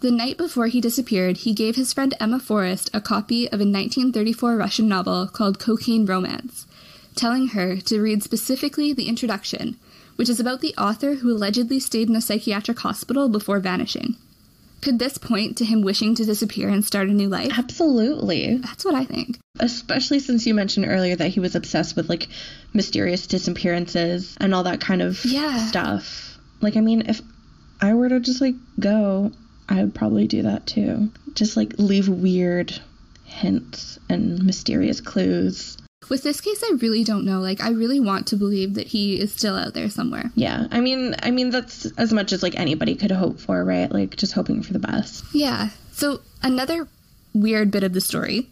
The 0.00 0.10
night 0.10 0.38
before 0.38 0.68
he 0.68 0.80
disappeared, 0.80 1.36
he 1.36 1.52
gave 1.52 1.76
his 1.76 1.92
friend 1.92 2.14
Emma 2.18 2.40
Forrest 2.40 2.88
a 2.94 3.02
copy 3.02 3.48
of 3.48 3.60
a 3.60 3.68
1934 3.68 4.56
Russian 4.56 4.88
novel 4.88 5.26
called 5.26 5.58
Cocaine 5.58 6.06
Romance, 6.06 6.66
telling 7.14 7.48
her 7.48 7.76
to 7.76 8.00
read 8.00 8.22
specifically 8.22 8.94
the 8.94 9.08
introduction, 9.08 9.76
which 10.16 10.28
is 10.28 10.40
about 10.40 10.60
the 10.60 10.74
author 10.76 11.14
who 11.16 11.30
allegedly 11.30 11.78
stayed 11.80 12.08
in 12.08 12.16
a 12.16 12.20
psychiatric 12.20 12.78
hospital 12.80 13.28
before 13.28 13.60
vanishing. 13.60 14.16
Could 14.82 14.98
this 14.98 15.16
point 15.18 15.56
to 15.56 15.64
him 15.64 15.80
wishing 15.82 16.14
to 16.14 16.24
disappear 16.24 16.68
and 16.68 16.84
start 16.84 17.08
a 17.08 17.12
new 17.12 17.28
life? 17.28 17.58
Absolutely. 17.58 18.56
That's 18.58 18.84
what 18.84 18.94
I 18.94 19.04
think. 19.04 19.38
Especially 19.58 20.18
since 20.20 20.46
you 20.46 20.52
mentioned 20.54 20.86
earlier 20.86 21.16
that 21.16 21.28
he 21.30 21.40
was 21.40 21.54
obsessed 21.54 21.96
with 21.96 22.08
like 22.10 22.28
mysterious 22.74 23.26
disappearances 23.26 24.36
and 24.40 24.54
all 24.54 24.64
that 24.64 24.80
kind 24.80 25.00
of 25.02 25.24
Yeah. 25.24 25.66
stuff. 25.66 26.38
Like, 26.60 26.76
I 26.76 26.80
mean, 26.80 27.04
if 27.08 27.20
I 27.80 27.94
were 27.94 28.08
to 28.08 28.20
just 28.20 28.40
like 28.40 28.54
go, 28.78 29.32
I 29.68 29.82
would 29.82 29.94
probably 29.94 30.26
do 30.26 30.42
that 30.42 30.66
too. 30.66 31.10
Just 31.34 31.56
like 31.56 31.74
leave 31.78 32.08
weird 32.08 32.78
hints 33.24 33.98
and 34.08 34.42
mysterious 34.44 35.00
clues. 35.00 35.76
With 36.08 36.22
this 36.22 36.40
case, 36.40 36.62
I 36.62 36.74
really 36.80 37.02
don't 37.02 37.24
know. 37.24 37.40
Like, 37.40 37.60
I 37.60 37.70
really 37.70 37.98
want 37.98 38.28
to 38.28 38.36
believe 38.36 38.74
that 38.74 38.86
he 38.86 39.18
is 39.18 39.32
still 39.32 39.56
out 39.56 39.74
there 39.74 39.90
somewhere. 39.90 40.30
Yeah, 40.34 40.66
I 40.70 40.80
mean, 40.80 41.14
I 41.22 41.30
mean 41.30 41.50
that's 41.50 41.86
as 41.98 42.12
much 42.12 42.32
as 42.32 42.42
like 42.42 42.58
anybody 42.58 42.94
could 42.94 43.10
hope 43.10 43.40
for, 43.40 43.64
right? 43.64 43.90
Like 43.90 44.16
just 44.16 44.32
hoping 44.32 44.62
for 44.62 44.72
the 44.72 44.78
best. 44.78 45.24
Yeah. 45.32 45.70
So, 45.92 46.20
another 46.42 46.86
weird 47.32 47.70
bit 47.70 47.82
of 47.82 47.92
the 47.92 48.00
story 48.00 48.48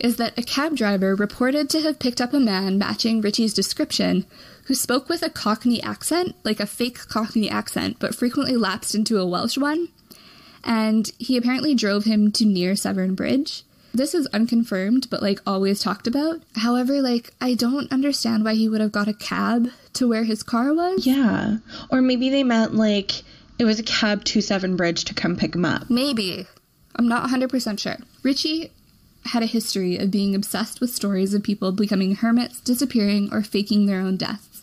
is 0.00 0.16
that 0.16 0.38
a 0.38 0.42
cab 0.42 0.76
driver 0.76 1.14
reported 1.14 1.70
to 1.70 1.80
have 1.80 1.98
picked 1.98 2.20
up 2.20 2.32
a 2.32 2.40
man 2.40 2.78
matching 2.78 3.20
Richey's 3.20 3.54
description 3.54 4.26
who 4.64 4.74
spoke 4.74 5.08
with 5.08 5.22
a 5.22 5.30
Cockney 5.30 5.82
accent, 5.82 6.34
like 6.42 6.60
a 6.60 6.66
fake 6.66 6.98
Cockney 7.08 7.48
accent, 7.48 7.98
but 7.98 8.14
frequently 8.14 8.56
lapsed 8.56 8.94
into 8.94 9.18
a 9.18 9.26
Welsh 9.26 9.58
one. 9.58 9.88
And 10.64 11.10
he 11.18 11.36
apparently 11.36 11.74
drove 11.74 12.04
him 12.04 12.32
to 12.32 12.44
near 12.44 12.74
Severn 12.74 13.14
Bridge. 13.14 13.62
This 13.94 14.12
is 14.12 14.26
unconfirmed, 14.28 15.08
but 15.08 15.22
like 15.22 15.40
always 15.46 15.80
talked 15.80 16.08
about. 16.08 16.42
However, 16.56 17.00
like 17.00 17.32
I 17.40 17.54
don't 17.54 17.90
understand 17.92 18.44
why 18.44 18.54
he 18.54 18.68
would 18.68 18.80
have 18.80 18.92
got 18.92 19.08
a 19.08 19.14
cab 19.14 19.68
to 19.94 20.08
where 20.08 20.24
his 20.24 20.42
car 20.42 20.74
was. 20.74 21.06
Yeah, 21.06 21.58
or 21.90 22.02
maybe 22.02 22.28
they 22.28 22.42
meant 22.42 22.74
like 22.74 23.22
it 23.58 23.64
was 23.64 23.78
a 23.78 23.84
cab 23.84 24.24
to 24.24 24.40
Severn 24.40 24.76
Bridge 24.76 25.04
to 25.04 25.14
come 25.14 25.36
pick 25.36 25.54
him 25.54 25.64
up. 25.64 25.88
Maybe. 25.88 26.46
I'm 26.96 27.08
not 27.08 27.28
100% 27.28 27.78
sure. 27.78 27.96
Richey 28.22 28.70
had 29.26 29.42
a 29.42 29.46
history 29.46 29.96
of 29.96 30.10
being 30.10 30.34
obsessed 30.34 30.80
with 30.80 30.90
stories 30.90 31.34
of 31.34 31.42
people 31.42 31.72
becoming 31.72 32.16
hermits, 32.16 32.60
disappearing, 32.60 33.28
or 33.32 33.42
faking 33.42 33.86
their 33.86 34.00
own 34.00 34.16
deaths. 34.16 34.53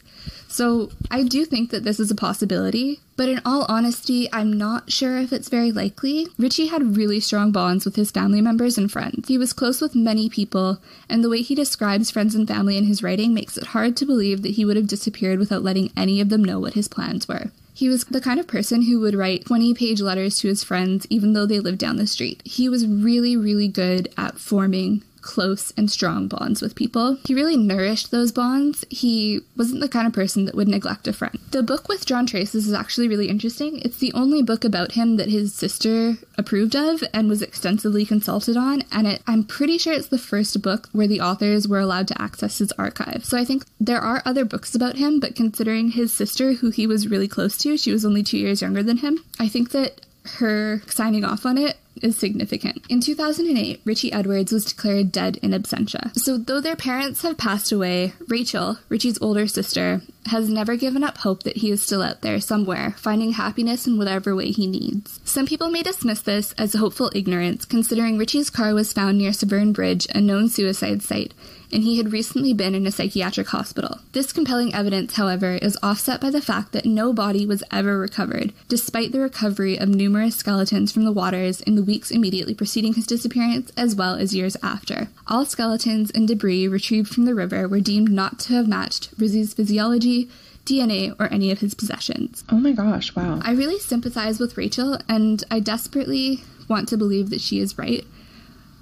So 0.51 0.89
I 1.09 1.23
do 1.23 1.45
think 1.45 1.69
that 1.69 1.85
this 1.85 1.97
is 1.97 2.11
a 2.11 2.15
possibility, 2.15 2.99
but 3.15 3.29
in 3.29 3.41
all 3.45 3.65
honesty, 3.69 4.27
I'm 4.33 4.51
not 4.51 4.91
sure 4.91 5.17
if 5.17 5.31
it's 5.31 5.47
very 5.47 5.71
likely. 5.71 6.27
Richey 6.37 6.67
had 6.67 6.97
really 6.97 7.21
strong 7.21 7.53
bonds 7.53 7.85
with 7.85 7.95
his 7.95 8.11
family 8.11 8.41
members 8.41 8.77
and 8.77 8.91
friends. 8.91 9.29
He 9.29 9.37
was 9.37 9.53
close 9.53 9.79
with 9.79 9.95
many 9.95 10.27
people, 10.27 10.79
and 11.07 11.23
the 11.23 11.29
way 11.29 11.41
he 11.41 11.55
describes 11.55 12.11
friends 12.11 12.35
and 12.35 12.45
family 12.45 12.75
in 12.75 12.83
his 12.83 13.01
writing 13.01 13.33
makes 13.33 13.57
it 13.57 13.67
hard 13.67 13.95
to 13.95 14.05
believe 14.05 14.41
that 14.41 14.55
he 14.55 14.65
would 14.65 14.75
have 14.75 14.87
disappeared 14.87 15.39
without 15.39 15.63
letting 15.63 15.89
any 15.95 16.19
of 16.19 16.27
them 16.27 16.43
know 16.43 16.59
what 16.59 16.73
his 16.73 16.89
plans 16.89 17.29
were. 17.29 17.51
He 17.73 17.87
was 17.87 18.03
the 18.03 18.19
kind 18.19 18.37
of 18.37 18.45
person 18.45 18.81
who 18.81 18.99
would 18.99 19.15
write 19.15 19.45
20 19.45 19.73
page 19.73 20.01
letters 20.01 20.37
to 20.39 20.49
his 20.49 20.65
friends 20.65 21.07
even 21.09 21.31
though 21.31 21.45
they 21.45 21.61
lived 21.61 21.79
down 21.79 21.95
the 21.95 22.05
street. 22.05 22.41
He 22.43 22.67
was 22.67 22.85
really, 22.85 23.37
really 23.37 23.69
good 23.69 24.09
at 24.17 24.37
forming 24.37 25.01
close 25.21 25.71
and 25.77 25.89
strong 25.89 26.27
bonds 26.27 26.61
with 26.61 26.75
people. 26.75 27.17
He 27.25 27.33
really 27.33 27.57
nourished 27.57 28.11
those 28.11 28.31
bonds. 28.31 28.83
He 28.89 29.41
wasn't 29.57 29.81
the 29.81 29.89
kind 29.89 30.07
of 30.07 30.13
person 30.13 30.45
that 30.45 30.55
would 30.55 30.67
neglect 30.67 31.07
a 31.07 31.13
friend. 31.13 31.39
The 31.51 31.63
book 31.63 31.87
Withdrawn 31.87 32.25
Traces 32.25 32.67
is 32.67 32.73
actually 32.73 33.07
really 33.07 33.29
interesting. 33.29 33.79
It's 33.79 33.97
the 33.97 34.13
only 34.13 34.41
book 34.41 34.63
about 34.63 34.93
him 34.93 35.17
that 35.17 35.29
his 35.29 35.53
sister 35.53 36.15
approved 36.37 36.75
of 36.75 37.03
and 37.13 37.29
was 37.29 37.41
extensively 37.41 38.05
consulted 38.05 38.57
on, 38.57 38.83
and 38.91 39.07
it, 39.07 39.21
I'm 39.27 39.43
pretty 39.43 39.77
sure 39.77 39.93
it's 39.93 40.07
the 40.07 40.17
first 40.17 40.61
book 40.61 40.89
where 40.91 41.07
the 41.07 41.21
authors 41.21 41.67
were 41.67 41.79
allowed 41.79 42.07
to 42.09 42.21
access 42.21 42.57
his 42.57 42.71
archive. 42.73 43.23
So 43.25 43.37
I 43.37 43.45
think 43.45 43.65
there 43.79 44.01
are 44.01 44.21
other 44.25 44.45
books 44.45 44.75
about 44.75 44.97
him, 44.97 45.19
but 45.19 45.35
considering 45.35 45.91
his 45.91 46.13
sister, 46.13 46.53
who 46.53 46.69
he 46.69 46.87
was 46.87 47.07
really 47.07 47.27
close 47.27 47.57
to, 47.59 47.77
she 47.77 47.91
was 47.91 48.05
only 48.05 48.23
two 48.23 48.37
years 48.37 48.61
younger 48.61 48.83
than 48.83 48.97
him, 48.97 49.23
I 49.39 49.47
think 49.47 49.71
that 49.71 50.01
her 50.37 50.81
signing 50.87 51.23
off 51.23 51.45
on 51.45 51.57
it 51.57 51.77
is 52.01 52.17
significant. 52.17 52.83
In 52.89 53.01
2008, 53.01 53.81
Richey 53.85 54.11
Edwards 54.11 54.51
was 54.51 54.65
declared 54.65 55.11
dead 55.11 55.37
in 55.41 55.51
absentia. 55.51 56.17
So, 56.17 56.37
though 56.37 56.61
their 56.61 56.75
parents 56.75 57.21
have 57.21 57.37
passed 57.37 57.71
away, 57.71 58.13
Rachel, 58.27 58.77
Richey's 58.89 59.21
older 59.21 59.47
sister, 59.47 60.01
has 60.27 60.49
never 60.49 60.75
given 60.75 61.03
up 61.03 61.19
hope 61.19 61.43
that 61.43 61.57
he 61.57 61.71
is 61.71 61.83
still 61.83 62.01
out 62.01 62.21
there 62.21 62.39
somewhere, 62.39 62.95
finding 62.97 63.33
happiness 63.33 63.87
in 63.87 63.97
whatever 63.97 64.35
way 64.35 64.51
he 64.51 64.67
needs. 64.67 65.19
Some 65.23 65.45
people 65.45 65.69
may 65.69 65.83
dismiss 65.83 66.21
this 66.21 66.53
as 66.53 66.73
hopeful 66.73 67.11
ignorance, 67.13 67.65
considering 67.65 68.17
Richey's 68.17 68.49
car 68.49 68.73
was 68.73 68.93
found 68.93 69.17
near 69.17 69.33
Severn 69.33 69.73
Bridge, 69.73 70.07
a 70.13 70.21
known 70.21 70.49
suicide 70.49 71.01
site, 71.01 71.33
and 71.71 71.83
he 71.83 71.97
had 71.97 72.11
recently 72.11 72.53
been 72.53 72.75
in 72.75 72.85
a 72.85 72.91
psychiatric 72.91 73.47
hospital. 73.47 73.99
This 74.11 74.33
compelling 74.33 74.73
evidence, 74.73 75.15
however, 75.15 75.55
is 75.55 75.77
offset 75.81 76.19
by 76.21 76.29
the 76.29 76.41
fact 76.41 76.71
that 76.71 76.85
no 76.85 77.13
body 77.13 77.45
was 77.45 77.63
ever 77.71 77.97
recovered, 77.97 78.53
despite 78.67 79.11
the 79.11 79.19
recovery 79.19 79.77
of 79.77 79.89
numerous 79.89 80.35
skeletons 80.35 80.91
from 80.91 81.03
the 81.03 81.11
waters 81.11 81.61
in 81.61 81.75
the 81.75 81.83
weeks 81.83 82.11
immediately 82.11 82.53
preceding 82.53 82.93
his 82.93 83.07
disappearance, 83.07 83.71
as 83.77 83.95
well 83.95 84.15
as 84.15 84.35
years 84.35 84.57
after. 84.61 85.09
All 85.27 85.45
skeletons 85.45 86.11
and 86.11 86.27
debris 86.27 86.67
retrieved 86.67 87.13
from 87.13 87.25
the 87.25 87.35
river 87.35 87.67
were 87.67 87.79
deemed 87.79 88.11
not 88.11 88.39
to 88.39 88.53
have 88.53 88.67
matched 88.67 89.09
Richey's 89.17 89.53
physiology, 89.53 90.29
DNA, 90.65 91.15
or 91.19 91.31
any 91.31 91.51
of 91.51 91.59
his 91.59 91.73
possessions. 91.73 92.43
Oh 92.49 92.57
my 92.57 92.71
gosh, 92.71 93.15
wow. 93.15 93.39
I 93.43 93.51
really 93.51 93.79
sympathize 93.79 94.39
with 94.39 94.57
Rachel, 94.57 94.99
and 95.07 95.43
I 95.49 95.59
desperately 95.59 96.43
want 96.67 96.87
to 96.89 96.97
believe 96.97 97.29
that 97.31 97.41
she 97.41 97.59
is 97.59 97.77
right. 97.77 98.05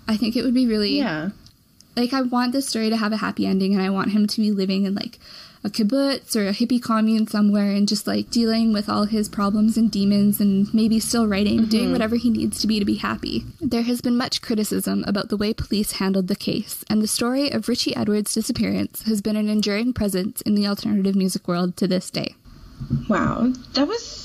I 0.07 0.17
think 0.17 0.35
it 0.35 0.43
would 0.43 0.53
be 0.53 0.67
really 0.67 0.97
Yeah. 0.97 1.29
Like 1.99 2.13
I 2.13 2.21
want 2.21 2.53
this 2.53 2.65
story 2.65 2.89
to 2.89 2.95
have 2.95 3.11
a 3.11 3.17
happy 3.17 3.45
ending 3.45 3.73
and 3.73 3.81
I 3.81 3.89
want 3.89 4.11
him 4.11 4.25
to 4.25 4.39
be 4.39 4.51
living 4.51 4.85
in 4.85 4.95
like 4.95 5.19
a 5.65 5.69
kibbutz 5.69 6.33
or 6.33 6.47
a 6.47 6.53
hippie 6.53 6.81
commune 6.81 7.27
somewhere 7.27 7.71
and 7.71 7.89
just 7.89 8.07
like 8.07 8.29
dealing 8.29 8.71
with 8.71 8.87
all 8.87 9.03
his 9.03 9.27
problems 9.27 9.75
and 9.75 9.91
demons 9.91 10.39
and 10.39 10.73
maybe 10.73 11.01
still 11.01 11.27
writing, 11.27 11.59
mm-hmm. 11.59 11.69
doing 11.69 11.91
whatever 11.91 12.15
he 12.15 12.29
needs 12.29 12.61
to 12.61 12.67
be 12.67 12.79
to 12.79 12.85
be 12.85 12.95
happy. 12.95 13.43
There 13.59 13.81
has 13.81 13.99
been 13.99 14.15
much 14.15 14.41
criticism 14.41 15.03
about 15.07 15.27
the 15.27 15.35
way 15.35 15.53
police 15.53 15.93
handled 15.93 16.29
the 16.29 16.37
case, 16.37 16.85
and 16.89 17.01
the 17.01 17.07
story 17.07 17.51
of 17.51 17.67
Richey 17.67 17.93
Edwards' 17.93 18.33
disappearance 18.33 19.01
has 19.01 19.21
been 19.21 19.35
an 19.35 19.49
enduring 19.49 19.91
presence 19.91 20.39
in 20.43 20.55
the 20.55 20.67
alternative 20.67 21.17
music 21.17 21.49
world 21.49 21.75
to 21.75 21.87
this 21.87 22.09
day. 22.09 22.35
Wow. 23.09 23.51
That 23.73 23.89
was. 23.89 24.18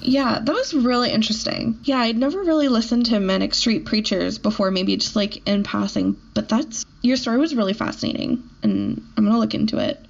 Yeah, 0.00 0.38
that 0.42 0.52
was 0.54 0.72
really 0.74 1.10
interesting. 1.10 1.78
Yeah, 1.84 1.98
I'd 1.98 2.16
never 2.16 2.38
really 2.42 2.68
listened 2.68 3.06
to 3.06 3.18
Manic 3.20 3.54
Street 3.54 3.84
Preachers 3.84 4.38
before, 4.38 4.70
maybe 4.70 4.96
just 4.96 5.16
like 5.16 5.46
in 5.48 5.64
passing, 5.64 6.16
but 6.34 6.48
that's. 6.48 6.84
Your 7.02 7.16
story 7.16 7.38
was 7.38 7.54
really 7.54 7.72
fascinating, 7.72 8.42
and 8.62 9.02
I'm 9.16 9.24
gonna 9.24 9.38
look 9.38 9.54
into 9.54 9.78
it 9.78 10.04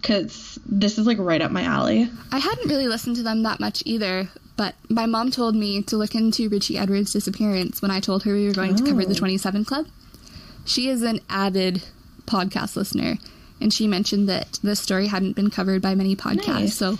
because 0.00 0.58
this 0.66 0.98
is 0.98 1.06
like 1.06 1.18
right 1.18 1.40
up 1.42 1.50
my 1.50 1.62
alley. 1.62 2.08
I 2.32 2.38
hadn't 2.38 2.68
really 2.68 2.88
listened 2.88 3.16
to 3.16 3.22
them 3.22 3.42
that 3.44 3.60
much 3.60 3.82
either, 3.86 4.28
but 4.56 4.74
my 4.88 5.06
mom 5.06 5.30
told 5.30 5.54
me 5.56 5.82
to 5.82 5.96
look 5.96 6.14
into 6.14 6.48
Richey 6.48 6.76
Edwards' 6.78 7.12
disappearance 7.12 7.80
when 7.82 7.90
I 7.90 8.00
told 8.00 8.22
her 8.24 8.32
we 8.32 8.46
were 8.46 8.52
going 8.54 8.76
to 8.76 8.84
cover 8.84 9.04
the 9.04 9.12
Oh. 9.14 9.18
27 9.18 9.64
Club. 9.64 9.86
She 10.64 10.88
is 10.88 11.02
an 11.02 11.20
avid 11.30 11.82
podcast 12.26 12.76
listener, 12.76 13.16
and 13.60 13.72
she 13.72 13.86
mentioned 13.86 14.28
that 14.28 14.58
this 14.62 14.80
story 14.80 15.06
hadn't 15.06 15.34
been 15.36 15.50
covered 15.50 15.80
by 15.82 15.94
many 15.94 16.14
podcasts, 16.14 16.46
Nice. 16.46 16.74
so 16.76 16.98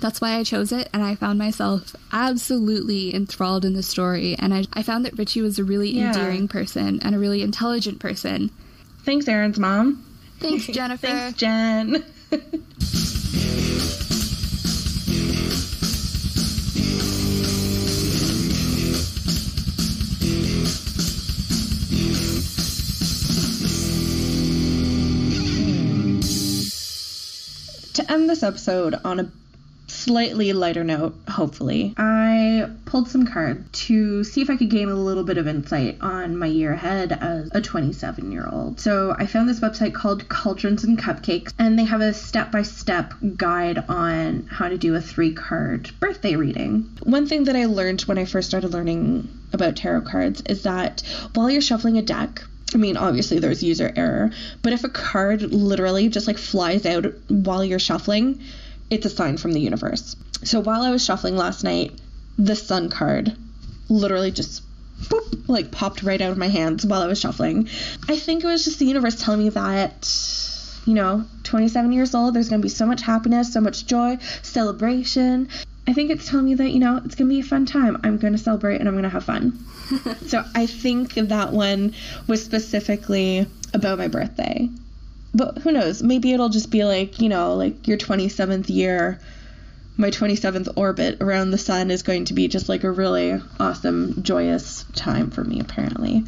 that's 0.00 0.20
why 0.20 0.36
I 0.36 0.44
chose 0.44 0.72
it, 0.72 0.88
and 0.92 1.02
I 1.02 1.14
found 1.14 1.38
myself 1.38 1.94
absolutely 2.12 3.14
enthralled 3.14 3.64
in 3.64 3.74
the 3.74 3.82
story, 3.82 4.36
and 4.38 4.52
I, 4.54 4.64
I 4.72 4.82
found 4.82 5.04
that 5.04 5.16
Richey 5.18 5.40
was 5.42 5.58
a 5.58 5.64
really 5.64 5.90
Yeah. 5.90 6.08
endearing 6.08 6.48
person 6.48 7.00
and 7.02 7.14
a 7.14 7.18
really 7.18 7.42
intelligent 7.42 7.98
person. 8.00 8.50
Thanks, 9.04 9.28
Erin's 9.28 9.58
mom. 9.58 10.04
Thanks, 10.38 10.66
Jennifer. 10.72 11.06
Thanks, 11.06 11.38
Jen. 11.38 12.04
to 27.92 28.10
end 28.12 28.30
this 28.30 28.42
episode 28.42 28.94
on 29.04 29.20
a 29.20 29.30
slightly 30.00 30.52
lighter 30.52 30.82
note, 30.82 31.14
hopefully, 31.28 31.94
I 31.96 32.70
pulled 32.86 33.08
some 33.08 33.26
cards 33.26 33.68
to 33.86 34.24
see 34.24 34.40
if 34.40 34.48
I 34.48 34.56
could 34.56 34.70
gain 34.70 34.88
a 34.88 34.94
little 34.94 35.24
bit 35.24 35.36
of 35.36 35.46
insight 35.46 35.98
on 36.00 36.38
my 36.38 36.46
year 36.46 36.72
ahead 36.72 37.12
as 37.12 37.50
a 37.52 37.60
27 37.60 38.32
year 38.32 38.48
old. 38.50 38.80
So 38.80 39.14
I 39.18 39.26
found 39.26 39.48
this 39.48 39.60
website 39.60 39.92
called 39.92 40.28
Cauldrons 40.28 40.84
and 40.84 40.98
Cupcakes, 40.98 41.52
and 41.58 41.78
they 41.78 41.84
have 41.84 42.00
a 42.00 42.14
step 42.14 42.50
by 42.50 42.62
step 42.62 43.12
guide 43.36 43.84
on 43.88 44.46
how 44.50 44.68
to 44.68 44.78
do 44.78 44.94
a 44.94 45.00
three 45.00 45.32
card 45.32 45.90
birthday 46.00 46.36
reading. 46.36 46.90
One 47.02 47.26
thing 47.26 47.44
that 47.44 47.56
I 47.56 47.66
learned 47.66 48.00
when 48.02 48.18
I 48.18 48.24
first 48.24 48.48
started 48.48 48.72
learning 48.72 49.28
about 49.52 49.76
tarot 49.76 50.02
cards 50.02 50.42
is 50.46 50.62
that 50.62 51.02
while 51.34 51.50
you're 51.50 51.60
shuffling 51.60 51.98
a 51.98 52.02
deck, 52.02 52.42
I 52.72 52.78
mean, 52.78 52.96
obviously 52.96 53.38
there's 53.38 53.62
user 53.62 53.92
error, 53.96 54.30
but 54.62 54.72
if 54.72 54.84
a 54.84 54.88
card 54.88 55.42
literally 55.42 56.08
just 56.08 56.26
like 56.26 56.38
flies 56.38 56.86
out 56.86 57.04
while 57.28 57.64
you're 57.64 57.80
shuffling, 57.80 58.40
it's 58.90 59.06
a 59.06 59.10
sign 59.10 59.36
from 59.36 59.52
the 59.52 59.60
universe. 59.60 60.16
So 60.44 60.60
while 60.60 60.82
I 60.82 60.90
was 60.90 61.04
shuffling 61.04 61.36
last 61.36 61.64
night, 61.64 61.92
the 62.38 62.56
sun 62.56 62.90
card 62.90 63.36
literally 63.88 64.30
just 64.30 64.62
boop, 65.02 65.48
like 65.48 65.70
popped 65.70 66.02
right 66.02 66.20
out 66.20 66.32
of 66.32 66.38
my 66.38 66.48
hands 66.48 66.84
while 66.84 67.02
I 67.02 67.06
was 67.06 67.20
shuffling. 67.20 67.68
I 68.08 68.16
think 68.16 68.44
it 68.44 68.46
was 68.46 68.64
just 68.64 68.78
the 68.78 68.86
universe 68.86 69.22
telling 69.22 69.40
me 69.40 69.48
that 69.50 70.06
you 70.86 70.94
know, 70.94 71.24
27 71.44 71.92
years 71.92 72.14
old, 72.14 72.34
there's 72.34 72.48
going 72.48 72.60
to 72.60 72.64
be 72.64 72.70
so 72.70 72.86
much 72.86 73.02
happiness, 73.02 73.52
so 73.52 73.60
much 73.60 73.86
joy, 73.86 74.16
celebration. 74.42 75.48
I 75.86 75.92
think 75.92 76.10
it's 76.10 76.28
telling 76.28 76.46
me 76.46 76.54
that, 76.54 76.70
you 76.70 76.78
know, 76.78 76.96
it's 77.04 77.14
going 77.14 77.28
to 77.28 77.34
be 77.34 77.40
a 77.40 77.44
fun 77.44 77.66
time. 77.66 77.98
I'm 78.02 78.18
going 78.18 78.32
to 78.32 78.38
celebrate 78.38 78.80
and 78.80 78.88
I'm 78.88 78.94
going 78.94 79.04
to 79.04 79.10
have 79.10 79.24
fun. 79.24 79.58
so 80.26 80.44
I 80.54 80.66
think 80.66 81.14
that 81.14 81.52
one 81.52 81.94
was 82.26 82.44
specifically 82.44 83.46
about 83.74 83.98
my 83.98 84.08
birthday. 84.08 84.68
But 85.34 85.58
who 85.58 85.72
knows? 85.72 86.02
Maybe 86.02 86.32
it'll 86.32 86.48
just 86.48 86.70
be 86.70 86.84
like, 86.84 87.20
you 87.20 87.28
know, 87.28 87.54
like 87.54 87.86
your 87.86 87.98
27th 87.98 88.68
year, 88.68 89.20
my 89.96 90.10
27th 90.10 90.72
orbit 90.76 91.18
around 91.20 91.50
the 91.50 91.58
sun 91.58 91.90
is 91.90 92.02
going 92.02 92.24
to 92.26 92.34
be 92.34 92.48
just 92.48 92.68
like 92.68 92.84
a 92.84 92.90
really 92.90 93.40
awesome, 93.60 94.22
joyous 94.22 94.84
time 94.94 95.30
for 95.30 95.44
me, 95.44 95.60
apparently. 95.60 96.24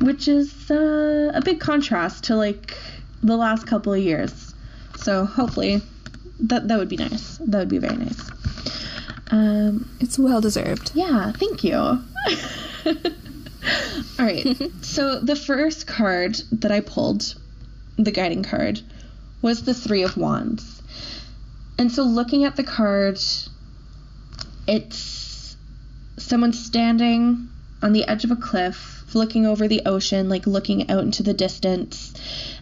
Which 0.00 0.28
is 0.28 0.70
uh, 0.70 1.32
a 1.34 1.40
big 1.42 1.60
contrast 1.60 2.24
to 2.24 2.36
like 2.36 2.76
the 3.22 3.36
last 3.36 3.66
couple 3.66 3.92
of 3.92 4.00
years. 4.00 4.54
So 4.96 5.24
hopefully 5.24 5.82
that 6.40 6.68
that 6.68 6.78
would 6.78 6.88
be 6.88 6.96
nice. 6.96 7.38
That 7.38 7.58
would 7.58 7.68
be 7.68 7.78
very 7.78 7.96
nice. 7.96 8.30
Um, 9.30 9.88
It's 10.00 10.18
well 10.18 10.40
deserved. 10.40 10.92
yeah, 10.94 11.32
thank 11.32 11.64
you. 11.64 11.76
All 11.76 12.02
right. 14.18 14.56
so 14.82 15.18
the 15.20 15.36
first 15.36 15.86
card 15.86 16.36
that 16.52 16.70
I 16.70 16.80
pulled, 16.80 17.34
the 17.96 18.12
guiding 18.12 18.42
card, 18.42 18.80
was 19.42 19.64
the 19.64 19.74
3 19.74 20.02
of 20.02 20.16
wands. 20.16 20.82
And 21.78 21.90
so 21.90 22.02
looking 22.02 22.44
at 22.44 22.56
the 22.56 22.62
card, 22.62 23.18
it's 24.66 25.56
someone 26.16 26.52
standing 26.52 27.48
on 27.82 27.92
the 27.92 28.06
edge 28.08 28.24
of 28.24 28.30
a 28.30 28.36
cliff, 28.36 29.14
looking 29.14 29.46
over 29.46 29.68
the 29.68 29.82
ocean, 29.86 30.28
like 30.28 30.46
looking 30.46 30.90
out 30.90 31.02
into 31.02 31.22
the 31.22 31.34
distance. 31.34 32.14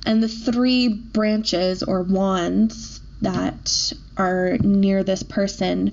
And 0.05 0.23
the 0.23 0.29
three 0.29 0.89
branches 0.89 1.83
or 1.83 2.03
wands 2.03 3.01
that 3.21 3.93
are 4.17 4.59
near 4.59 5.05
this 5.05 5.23
person 5.23 5.93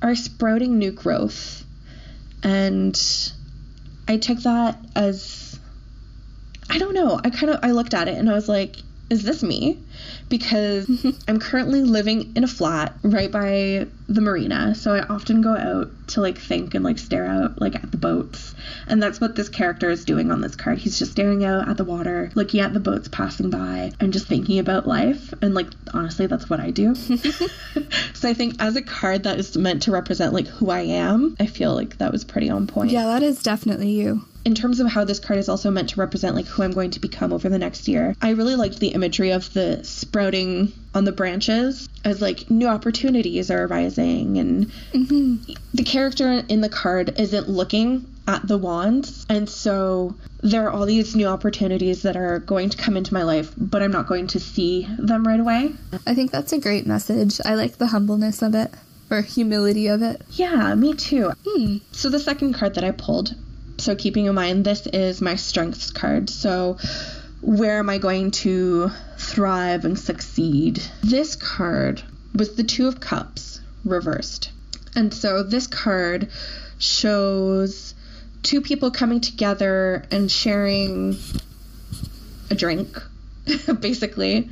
are 0.00 0.14
sprouting 0.14 0.78
new 0.78 0.92
growth. 0.92 1.64
And 2.42 2.98
I 4.08 4.16
took 4.16 4.38
that 4.40 4.78
as 4.96 5.39
I 6.70 6.78
don't 6.78 6.94
know. 6.94 7.20
I 7.22 7.30
kind 7.30 7.50
of 7.50 7.60
I 7.62 7.72
looked 7.72 7.94
at 7.94 8.08
it 8.08 8.16
and 8.16 8.30
I 8.30 8.34
was 8.34 8.48
like, 8.48 8.76
is 9.10 9.24
this 9.24 9.42
me? 9.42 9.78
Because 10.28 10.88
I'm 11.28 11.40
currently 11.40 11.82
living 11.82 12.32
in 12.36 12.44
a 12.44 12.48
flat 12.48 12.94
right 13.02 13.30
by 13.30 13.86
the 14.08 14.20
marina. 14.20 14.74
So 14.74 14.94
I 14.94 15.02
often 15.02 15.42
go 15.42 15.56
out 15.56 15.90
to 16.10 16.20
like 16.20 16.38
think 16.38 16.74
and 16.74 16.84
like 16.84 16.98
stare 16.98 17.26
out 17.26 17.60
like 17.60 17.74
at 17.74 17.90
the 17.90 17.96
boats. 17.96 18.54
And 18.86 19.02
that's 19.02 19.20
what 19.20 19.36
this 19.36 19.48
character 19.48 19.90
is 19.90 20.04
doing 20.04 20.30
on 20.30 20.40
this 20.40 20.56
card. 20.56 20.78
He's 20.78 20.98
just 20.98 21.12
staring 21.12 21.44
out 21.44 21.68
at 21.68 21.76
the 21.76 21.84
water, 21.84 22.30
looking 22.34 22.60
at 22.60 22.72
the 22.72 22.80
boats 22.80 23.08
passing 23.08 23.50
by 23.50 23.92
and 24.00 24.12
just 24.12 24.26
thinking 24.26 24.58
about 24.58 24.86
life. 24.86 25.32
And 25.42 25.54
like 25.54 25.68
honestly, 25.94 26.26
that's 26.26 26.50
what 26.50 26.60
I 26.60 26.70
do. 26.70 26.94
so 28.14 28.28
I 28.28 28.34
think 28.34 28.56
as 28.60 28.76
a 28.76 28.82
card 28.82 29.24
that 29.24 29.38
is 29.38 29.56
meant 29.56 29.82
to 29.82 29.90
represent 29.90 30.32
like 30.32 30.46
who 30.46 30.70
I 30.70 30.80
am, 30.80 31.36
I 31.40 31.46
feel 31.46 31.74
like 31.74 31.98
that 31.98 32.12
was 32.12 32.24
pretty 32.24 32.50
on 32.50 32.66
point. 32.66 32.90
Yeah, 32.90 33.06
that 33.06 33.22
is 33.22 33.42
definitely 33.42 33.90
you 33.90 34.22
in 34.44 34.54
terms 34.54 34.80
of 34.80 34.86
how 34.88 35.04
this 35.04 35.18
card 35.18 35.38
is 35.38 35.48
also 35.48 35.70
meant 35.70 35.90
to 35.90 36.00
represent 36.00 36.34
like 36.34 36.46
who 36.46 36.62
I'm 36.62 36.72
going 36.72 36.90
to 36.92 37.00
become 37.00 37.32
over 37.32 37.48
the 37.48 37.58
next 37.58 37.88
year, 37.88 38.14
I 38.22 38.30
really 38.30 38.56
liked 38.56 38.80
the 38.80 38.88
imagery 38.88 39.30
of 39.30 39.52
the 39.52 39.84
sprouting 39.84 40.72
on 40.94 41.04
the 41.04 41.12
branches 41.12 41.88
as 42.04 42.20
like 42.20 42.50
new 42.50 42.66
opportunities 42.66 43.50
are 43.50 43.64
arising 43.66 44.38
and 44.38 44.66
mm-hmm. 44.92 45.52
the 45.74 45.84
character 45.84 45.99
in 46.06 46.60
the 46.60 46.68
card 46.68 47.18
isn't 47.18 47.48
looking 47.48 48.06
at 48.26 48.46
the 48.46 48.58
wands 48.58 49.26
and 49.28 49.48
so 49.48 50.14
there 50.42 50.66
are 50.66 50.70
all 50.70 50.86
these 50.86 51.16
new 51.16 51.26
opportunities 51.26 52.02
that 52.02 52.16
are 52.16 52.38
going 52.38 52.70
to 52.70 52.76
come 52.76 52.96
into 52.96 53.12
my 53.12 53.22
life 53.22 53.52
but 53.56 53.82
I'm 53.82 53.90
not 53.90 54.06
going 54.06 54.26
to 54.28 54.40
see 54.40 54.86
them 54.98 55.26
right 55.26 55.40
away. 55.40 55.72
I 56.06 56.14
think 56.14 56.30
that's 56.30 56.52
a 56.52 56.58
great 56.58 56.86
message. 56.86 57.40
I 57.44 57.54
like 57.54 57.78
the 57.78 57.88
humbleness 57.88 58.42
of 58.42 58.54
it 58.54 58.72
or 59.10 59.22
humility 59.22 59.88
of 59.88 60.02
it. 60.02 60.22
Yeah, 60.30 60.74
me 60.74 60.94
too. 60.94 61.32
Hmm. 61.44 61.78
So 61.92 62.08
the 62.08 62.20
second 62.20 62.54
card 62.54 62.74
that 62.74 62.84
I 62.84 62.92
pulled 62.92 63.34
so, 63.80 63.96
keeping 63.96 64.26
in 64.26 64.34
mind, 64.34 64.64
this 64.64 64.86
is 64.88 65.22
my 65.22 65.36
strengths 65.36 65.90
card. 65.90 66.28
So, 66.28 66.76
where 67.40 67.78
am 67.78 67.88
I 67.88 67.96
going 67.96 68.30
to 68.42 68.90
thrive 69.16 69.86
and 69.86 69.98
succeed? 69.98 70.82
This 71.02 71.34
card 71.34 72.02
was 72.34 72.56
the 72.56 72.62
Two 72.62 72.88
of 72.88 73.00
Cups 73.00 73.60
reversed. 73.84 74.50
And 74.94 75.12
so, 75.14 75.42
this 75.42 75.66
card 75.66 76.28
shows 76.78 77.94
two 78.42 78.60
people 78.60 78.90
coming 78.90 79.20
together 79.20 80.04
and 80.10 80.30
sharing 80.30 81.16
a 82.50 82.54
drink, 82.54 83.00
basically. 83.80 84.48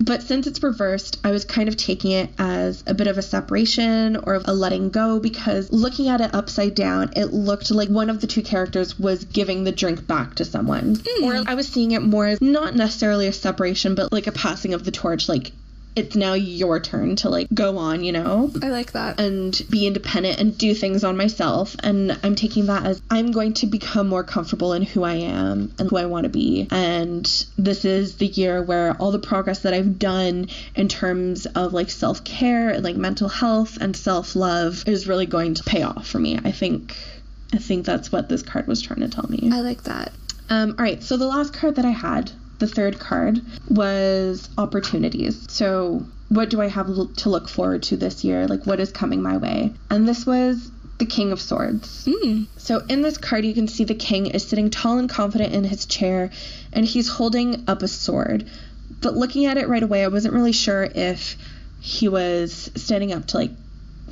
But 0.00 0.22
since 0.22 0.46
it's 0.46 0.62
reversed, 0.62 1.20
I 1.24 1.30
was 1.30 1.44
kind 1.44 1.68
of 1.68 1.76
taking 1.76 2.10
it 2.10 2.30
as 2.36 2.82
a 2.86 2.94
bit 2.94 3.06
of 3.06 3.16
a 3.16 3.22
separation 3.22 4.16
or 4.16 4.42
a 4.44 4.52
letting 4.52 4.90
go 4.90 5.20
because 5.20 5.72
looking 5.72 6.08
at 6.08 6.20
it 6.20 6.34
upside 6.34 6.74
down, 6.74 7.12
it 7.14 7.26
looked 7.26 7.70
like 7.70 7.88
one 7.88 8.10
of 8.10 8.20
the 8.20 8.26
two 8.26 8.42
characters 8.42 8.98
was 8.98 9.24
giving 9.24 9.64
the 9.64 9.72
drink 9.72 10.06
back 10.06 10.34
to 10.34 10.44
someone. 10.44 10.96
Mm. 10.96 11.22
Or 11.22 11.48
I 11.48 11.54
was 11.54 11.68
seeing 11.68 11.92
it 11.92 12.02
more 12.02 12.26
as 12.26 12.40
not 12.40 12.74
necessarily 12.74 13.28
a 13.28 13.32
separation, 13.32 13.94
but 13.94 14.12
like 14.12 14.26
a 14.26 14.32
passing 14.32 14.74
of 14.74 14.84
the 14.84 14.90
torch, 14.90 15.28
like 15.28 15.52
it's 15.96 16.16
now 16.16 16.34
your 16.34 16.80
turn 16.80 17.16
to 17.16 17.28
like 17.28 17.48
go 17.54 17.78
on, 17.78 18.02
you 18.02 18.12
know? 18.12 18.50
I 18.62 18.68
like 18.68 18.92
that. 18.92 19.20
And 19.20 19.60
be 19.70 19.86
independent 19.86 20.40
and 20.40 20.56
do 20.56 20.74
things 20.74 21.04
on 21.04 21.16
myself. 21.16 21.76
And 21.82 22.18
I'm 22.22 22.34
taking 22.34 22.66
that 22.66 22.84
as 22.84 23.00
I'm 23.10 23.30
going 23.30 23.54
to 23.54 23.66
become 23.66 24.08
more 24.08 24.24
comfortable 24.24 24.72
in 24.72 24.82
who 24.82 25.04
I 25.04 25.14
am 25.14 25.72
and 25.78 25.88
who 25.88 25.96
I 25.96 26.06
want 26.06 26.24
to 26.24 26.30
be. 26.30 26.66
And 26.70 27.24
this 27.56 27.84
is 27.84 28.16
the 28.16 28.26
year 28.26 28.62
where 28.62 28.94
all 28.94 29.12
the 29.12 29.18
progress 29.18 29.60
that 29.60 29.74
I've 29.74 29.98
done 29.98 30.48
in 30.74 30.88
terms 30.88 31.46
of 31.46 31.72
like 31.72 31.90
self 31.90 32.24
care 32.24 32.70
and 32.70 32.82
like 32.82 32.96
mental 32.96 33.28
health 33.28 33.78
and 33.80 33.96
self 33.96 34.34
love 34.34 34.82
is 34.86 35.06
really 35.06 35.26
going 35.26 35.54
to 35.54 35.64
pay 35.64 35.82
off 35.82 36.06
for 36.06 36.18
me. 36.18 36.38
I 36.44 36.50
think. 36.50 36.96
I 37.52 37.58
think 37.58 37.86
that's 37.86 38.10
what 38.10 38.28
this 38.28 38.42
card 38.42 38.66
was 38.66 38.82
trying 38.82 39.00
to 39.00 39.08
tell 39.08 39.30
me. 39.30 39.48
I 39.52 39.60
like 39.60 39.84
that. 39.84 40.12
Um, 40.50 40.74
all 40.76 40.84
right, 40.84 41.00
so 41.00 41.16
the 41.16 41.26
last 41.26 41.52
card 41.52 41.76
that 41.76 41.84
I 41.84 41.90
had 41.90 42.32
the 42.66 42.74
third 42.74 42.98
card 42.98 43.40
was 43.68 44.48
opportunities. 44.56 45.46
So, 45.50 46.06
what 46.28 46.48
do 46.50 46.60
I 46.62 46.68
have 46.68 46.86
to 46.86 47.28
look 47.28 47.48
forward 47.48 47.82
to 47.84 47.96
this 47.96 48.24
year? 48.24 48.46
Like, 48.46 48.66
what 48.66 48.80
is 48.80 48.90
coming 48.90 49.22
my 49.22 49.36
way? 49.36 49.72
And 49.90 50.08
this 50.08 50.26
was 50.26 50.70
the 50.98 51.06
King 51.06 51.32
of 51.32 51.40
Swords. 51.40 52.06
Mm. 52.06 52.46
So, 52.56 52.82
in 52.88 53.02
this 53.02 53.18
card, 53.18 53.44
you 53.44 53.54
can 53.54 53.68
see 53.68 53.84
the 53.84 53.94
king 53.94 54.26
is 54.26 54.46
sitting 54.46 54.70
tall 54.70 54.98
and 54.98 55.08
confident 55.08 55.52
in 55.52 55.64
his 55.64 55.84
chair, 55.84 56.30
and 56.72 56.84
he's 56.84 57.08
holding 57.08 57.64
up 57.68 57.82
a 57.82 57.88
sword. 57.88 58.48
But 59.02 59.14
looking 59.14 59.44
at 59.44 59.58
it 59.58 59.68
right 59.68 59.82
away, 59.82 60.02
I 60.02 60.08
wasn't 60.08 60.34
really 60.34 60.52
sure 60.52 60.88
if 60.94 61.36
he 61.80 62.08
was 62.08 62.70
standing 62.74 63.12
up 63.12 63.26
to 63.26 63.36
like 63.36 63.50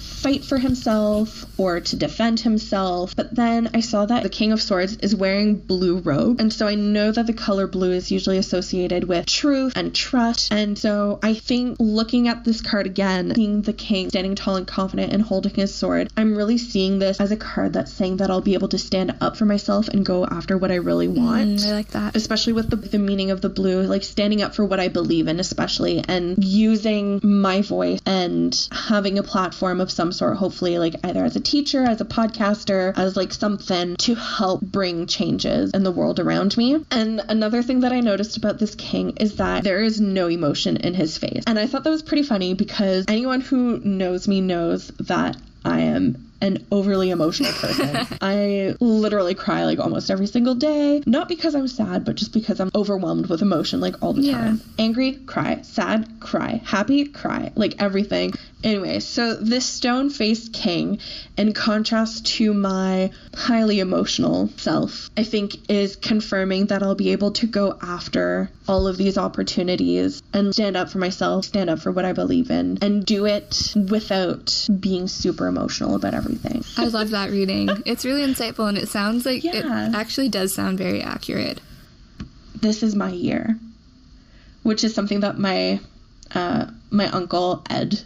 fight 0.03 0.45
for 0.45 0.59
himself 0.59 1.45
or 1.59 1.81
to 1.81 1.97
defend 1.97 2.41
himself. 2.41 3.15
But 3.17 3.35
then 3.35 3.71
I 3.75 3.81
saw 3.81 4.07
that 4.07 4.23
the 4.23 4.29
King 4.29 4.53
of 4.53 4.63
Swords 4.63 4.97
is 4.99 5.15
wearing 5.15 5.57
blue 5.57 5.99
robe. 5.99 6.41
And 6.41 6.53
so 6.53 6.67
I 6.67 6.75
know 6.75 7.11
that 7.13 7.27
the 7.27 7.33
color 7.33 7.67
blue 7.67 7.93
is 7.93 8.11
usually 8.11 8.39
associated 8.39 9.05
with 9.05 9.27
truth 9.27 9.73
and 9.77 9.95
trust. 9.95 10.53
And 10.53 10.79
so 10.79 11.19
I 11.23 11.35
think 11.35 11.77
looking 11.79 12.29
at 12.29 12.45
this 12.45 12.61
card 12.61 12.87
again, 12.87 13.35
seeing 13.35 13.63
the 13.63 13.73
king 13.73 14.09
standing 14.09 14.35
tall 14.35 14.57
and 14.57 14.67
confident 14.67 15.13
and 15.13 15.23
holding 15.23 15.55
his 15.55 15.75
sword, 15.75 16.09
I'm 16.17 16.37
really 16.37 16.59
seeing 16.59 16.99
this 16.99 17.21
as 17.21 17.31
a 17.31 17.37
card 17.37 17.75
that's 17.75 17.93
saying 17.93 18.19
that 18.19 18.31
I'll 18.31 18.41
be 18.41 18.55
able 18.55 18.69
to 18.69 18.79
stand 18.79 19.15
up 19.21 19.37
for 19.37 19.45
myself 19.45 19.89
and 19.89 20.05
go 20.05 20.27
after 20.27 20.59
what 20.59 20.71
I 20.71 20.77
really 20.77 21.09
want. 21.09 21.59
Mm, 21.59 21.69
I 21.69 21.73
like 21.73 21.89
that. 21.89 22.17
Especially 22.17 22.53
with 22.53 22.71
the, 22.71 22.77
the 22.77 22.99
meaning 22.99 23.31
of 23.31 23.41
the 23.41 23.49
blue, 23.49 23.83
like 23.83 24.03
standing 24.03 24.43
up 24.43 24.55
for 24.55 24.65
what 24.65 24.81
I 24.81 24.89
believe 24.89 25.29
in, 25.29 25.41
especially, 25.41 26.05
and 26.07 26.43
using 26.43 27.21
my 27.23 27.63
voice 27.63 28.01
and 28.07 28.69
having 28.73 29.19
a 29.19 29.23
platform 29.23 29.81
of 29.81 29.91
some 29.93 30.13
sort, 30.13 30.37
hopefully, 30.37 30.79
like 30.79 30.97
either 31.05 31.25
as 31.25 31.37
a 31.37 31.41
teacher, 31.41 31.83
as 31.83 32.01
a 32.01 32.05
podcaster, 32.05 32.97
as 32.97 33.17
like 33.17 33.33
something 33.33 33.97
to 33.97 34.15
help 34.15 34.61
bring 34.61 35.07
changes 35.07 35.71
in 35.73 35.83
the 35.83 35.91
world 35.91 36.21
around 36.21 36.57
me. 36.57 36.85
And 36.91 37.21
another 37.29 37.63
thing 37.63 37.81
that 37.81 37.93
I 37.93 38.01
noticed 38.01 38.37
about 38.37 38.59
this 38.59 38.75
king 38.75 39.17
is 39.19 39.37
that 39.37 39.65
there 39.65 39.83
is 39.83 40.01
no 40.01 40.29
emotion 40.29 40.77
in 40.77 40.95
his 40.95 41.19
face. 41.19 41.45
And 41.47 41.59
I 41.59 41.67
thought 41.67 41.85
that 41.85 41.91
was 41.91 42.03
pretty 42.03 42.23
funny 42.23 42.55
because 42.55 43.05
anyone 43.09 43.41
who 43.41 43.79
knows 43.81 44.27
me 44.29 44.41
knows 44.41 44.89
that 45.01 45.37
I 45.65 45.81
am 45.81 46.32
an 46.43 46.67
overly 46.73 47.11
emotional 47.11 47.53
person. 47.55 48.07
I 48.21 48.75
literally 48.81 49.35
cry 49.35 49.65
like 49.65 49.79
almost 49.79 50.11
every 50.11 50.27
single 50.27 50.57
day. 50.57 51.03
Not 51.07 51.29
because 51.29 51.55
I'm 51.55 51.69
sad, 51.69 52.05
but 52.05 52.17
just 52.17 52.33
because 52.33 52.61
I'm 52.61 52.71
overwhelmed 52.75 53.27
with 53.27 53.41
emotion 53.41 53.81
like 53.81 54.03
all 54.03 54.13
the 54.13 54.23
yeah. 54.23 54.33
time. 54.33 54.61
Angry, 54.79 55.13
cry. 55.13 55.63
Sad, 55.63 56.21
cry. 56.21 56.61
Happy, 56.65 57.05
cry. 57.07 57.53
Like 57.55 57.81
everything. 57.81 58.35
Anyway, 58.65 59.01
so 59.01 59.35
this 59.35 59.67
stone 59.67 60.09
faced 60.09 60.53
king, 60.53 60.99
in 61.37 61.53
contrast 61.53 62.27
to 62.27 62.55
my 62.55 63.11
highly 63.35 63.81
emotional 63.81 64.49
self, 64.57 65.11
I 65.17 65.25
think 65.25 65.69
is 65.69 65.97
confirming 65.97 66.67
that 66.67 66.83
I'll 66.83 66.95
be 66.95 67.11
able 67.11 67.33
to 67.33 67.47
go 67.47 67.77
after 67.83 68.51
all 68.69 68.87
of 68.87 68.97
these 68.97 69.19
opportunities 69.19 70.23
and 70.33 70.55
stand 70.55 70.77
up 70.77 70.91
for 70.91 70.99
myself, 70.99 71.47
stand 71.47 71.71
up 71.71 71.81
for 71.81 71.91
what 71.91 72.05
I 72.05 72.13
believe 72.13 72.51
in, 72.51 72.79
and 72.83 73.05
do 73.05 73.27
it 73.27 73.75
without 73.91 74.69
being 74.79 75.09
super 75.09 75.49
emotional 75.49 75.97
about 75.97 76.15
everything. 76.15 76.32
I 76.77 76.87
love 76.87 77.11
that 77.11 77.31
reading. 77.31 77.69
It's 77.87 78.05
really 78.05 78.27
insightful 78.27 78.69
and 78.69 78.79
it 78.79 78.89
sounds 78.89 79.27
like 79.27 79.45
yeah. 79.45 79.89
it 79.89 79.95
actually 79.95 80.29
does 80.29 80.55
sound 80.55 80.79
very 80.79 81.03
accurate. 81.03 81.61
This 82.55 82.83
is 82.83 82.95
my 82.95 83.11
year, 83.11 83.59
which 84.63 84.85
is 84.85 84.95
something 84.95 85.21
that 85.21 85.39
my 85.39 85.81
uh, 86.35 86.67
my 86.91 87.09
uncle 87.09 87.65
Ed 87.69 88.01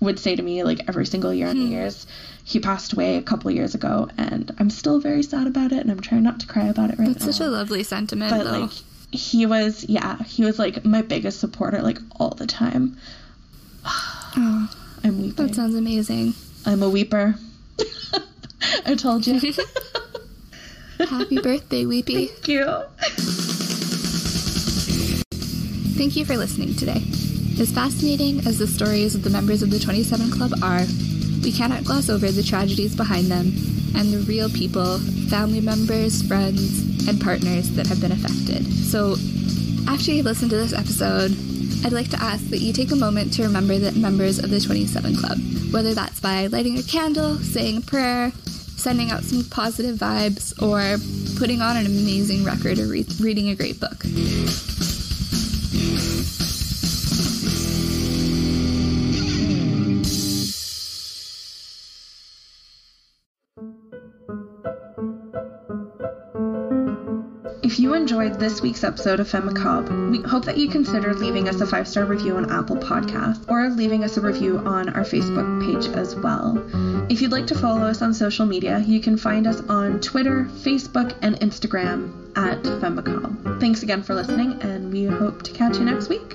would 0.00 0.18
say 0.18 0.36
to 0.36 0.42
me 0.42 0.64
like 0.64 0.80
every 0.88 1.06
single 1.06 1.32
year 1.32 1.48
on 1.48 1.56
New 1.56 1.66
hmm. 1.66 1.72
Year's. 1.72 2.06
He 2.44 2.58
passed 2.58 2.92
away 2.92 3.16
a 3.16 3.22
couple 3.22 3.52
years 3.52 3.76
ago, 3.76 4.08
and 4.18 4.52
I'm 4.58 4.68
still 4.68 4.98
very 4.98 5.22
sad 5.22 5.46
about 5.46 5.70
it, 5.70 5.78
and 5.78 5.92
I'm 5.92 6.00
trying 6.00 6.24
not 6.24 6.40
to 6.40 6.46
cry 6.46 6.66
about 6.66 6.90
it 6.90 6.98
right 6.98 7.06
That's 7.06 7.20
now. 7.20 7.26
That's 7.26 7.38
such 7.38 7.46
a 7.46 7.50
lovely 7.50 7.84
sentiment, 7.84 8.32
but 8.32 8.44
though. 8.44 8.60
like 8.62 8.70
he 9.12 9.46
was, 9.46 9.84
yeah, 9.88 10.20
he 10.24 10.44
was 10.44 10.58
like 10.58 10.84
my 10.84 11.02
biggest 11.02 11.38
supporter, 11.38 11.80
like 11.82 11.98
all 12.18 12.30
the 12.30 12.46
time. 12.46 12.96
oh, 13.84 14.74
I'm 15.04 15.22
weeping. 15.22 15.46
That 15.46 15.54
sounds 15.54 15.76
amazing. 15.76 16.34
I'm 16.66 16.82
a 16.82 16.90
weeper. 16.90 17.38
I 18.86 18.94
told 18.94 19.26
you. 19.26 19.40
Happy 20.98 21.40
birthday, 21.40 21.84
Weepy. 21.84 22.26
Thank 22.26 22.48
you. 22.48 22.82
Thank 25.96 26.16
you 26.16 26.24
for 26.24 26.36
listening 26.36 26.74
today. 26.74 27.02
As 27.60 27.70
fascinating 27.70 28.46
as 28.46 28.58
the 28.58 28.66
stories 28.66 29.14
of 29.14 29.22
the 29.22 29.30
members 29.30 29.62
of 29.62 29.70
the 29.70 29.78
27 29.78 30.30
Club 30.30 30.52
are, 30.62 30.84
we 31.42 31.52
cannot 31.52 31.84
gloss 31.84 32.08
over 32.08 32.30
the 32.30 32.42
tragedies 32.42 32.96
behind 32.96 33.26
them 33.26 33.52
and 33.94 34.12
the 34.12 34.24
real 34.26 34.48
people, 34.48 34.98
family 35.28 35.60
members, 35.60 36.22
friends, 36.22 37.06
and 37.08 37.20
partners 37.20 37.70
that 37.72 37.86
have 37.86 38.00
been 38.00 38.12
affected. 38.12 38.64
So, 38.72 39.16
after 39.86 40.12
you 40.12 40.22
listen 40.22 40.48
to 40.48 40.56
this 40.56 40.72
episode, 40.72 41.36
I'd 41.84 41.92
like 41.92 42.10
to 42.10 42.22
ask 42.22 42.44
that 42.50 42.58
you 42.58 42.72
take 42.72 42.92
a 42.92 42.96
moment 42.96 43.32
to 43.34 43.42
remember 43.42 43.78
the 43.78 43.92
members 43.92 44.38
of 44.38 44.50
the 44.50 44.60
27 44.60 45.16
Club, 45.16 45.38
whether 45.72 45.94
that's 45.94 46.20
by 46.20 46.46
lighting 46.46 46.78
a 46.78 46.82
candle, 46.82 47.36
saying 47.38 47.78
a 47.78 47.80
prayer, 47.80 48.30
sending 48.76 49.10
out 49.10 49.24
some 49.24 49.44
positive 49.44 49.96
vibes, 49.96 50.52
or 50.62 50.98
putting 51.38 51.60
on 51.60 51.76
an 51.76 51.86
amazing 51.86 52.44
record 52.44 52.78
or 52.78 52.86
re- 52.86 53.06
reading 53.20 53.48
a 53.48 53.56
great 53.56 53.80
book. 53.80 54.04
This 68.42 68.60
week's 68.60 68.82
episode 68.82 69.20
of 69.20 69.28
Femme 69.28 70.10
we 70.10 70.20
hope 70.22 70.44
that 70.44 70.56
you 70.56 70.68
consider 70.68 71.14
leaving 71.14 71.48
us 71.48 71.60
a 71.60 71.66
five 71.66 71.86
star 71.86 72.04
review 72.04 72.34
on 72.36 72.50
Apple 72.50 72.74
Podcasts 72.74 73.48
or 73.48 73.70
leaving 73.70 74.02
us 74.02 74.16
a 74.16 74.20
review 74.20 74.58
on 74.58 74.88
our 74.88 75.04
Facebook 75.04 75.64
page 75.64 75.86
as 75.94 76.16
well. 76.16 76.58
If 77.08 77.22
you'd 77.22 77.30
like 77.30 77.46
to 77.46 77.54
follow 77.54 77.82
us 77.82 78.02
on 78.02 78.12
social 78.12 78.44
media, 78.44 78.80
you 78.80 79.00
can 79.00 79.16
find 79.16 79.46
us 79.46 79.60
on 79.68 80.00
Twitter, 80.00 80.48
Facebook, 80.54 81.16
and 81.22 81.38
Instagram 81.38 82.36
at 82.36 82.64
Femme 82.80 83.58
Thanks 83.60 83.84
again 83.84 84.02
for 84.02 84.16
listening, 84.16 84.60
and 84.60 84.92
we 84.92 85.04
hope 85.04 85.42
to 85.42 85.52
catch 85.52 85.76
you 85.76 85.84
next 85.84 86.08
week. 86.08 86.34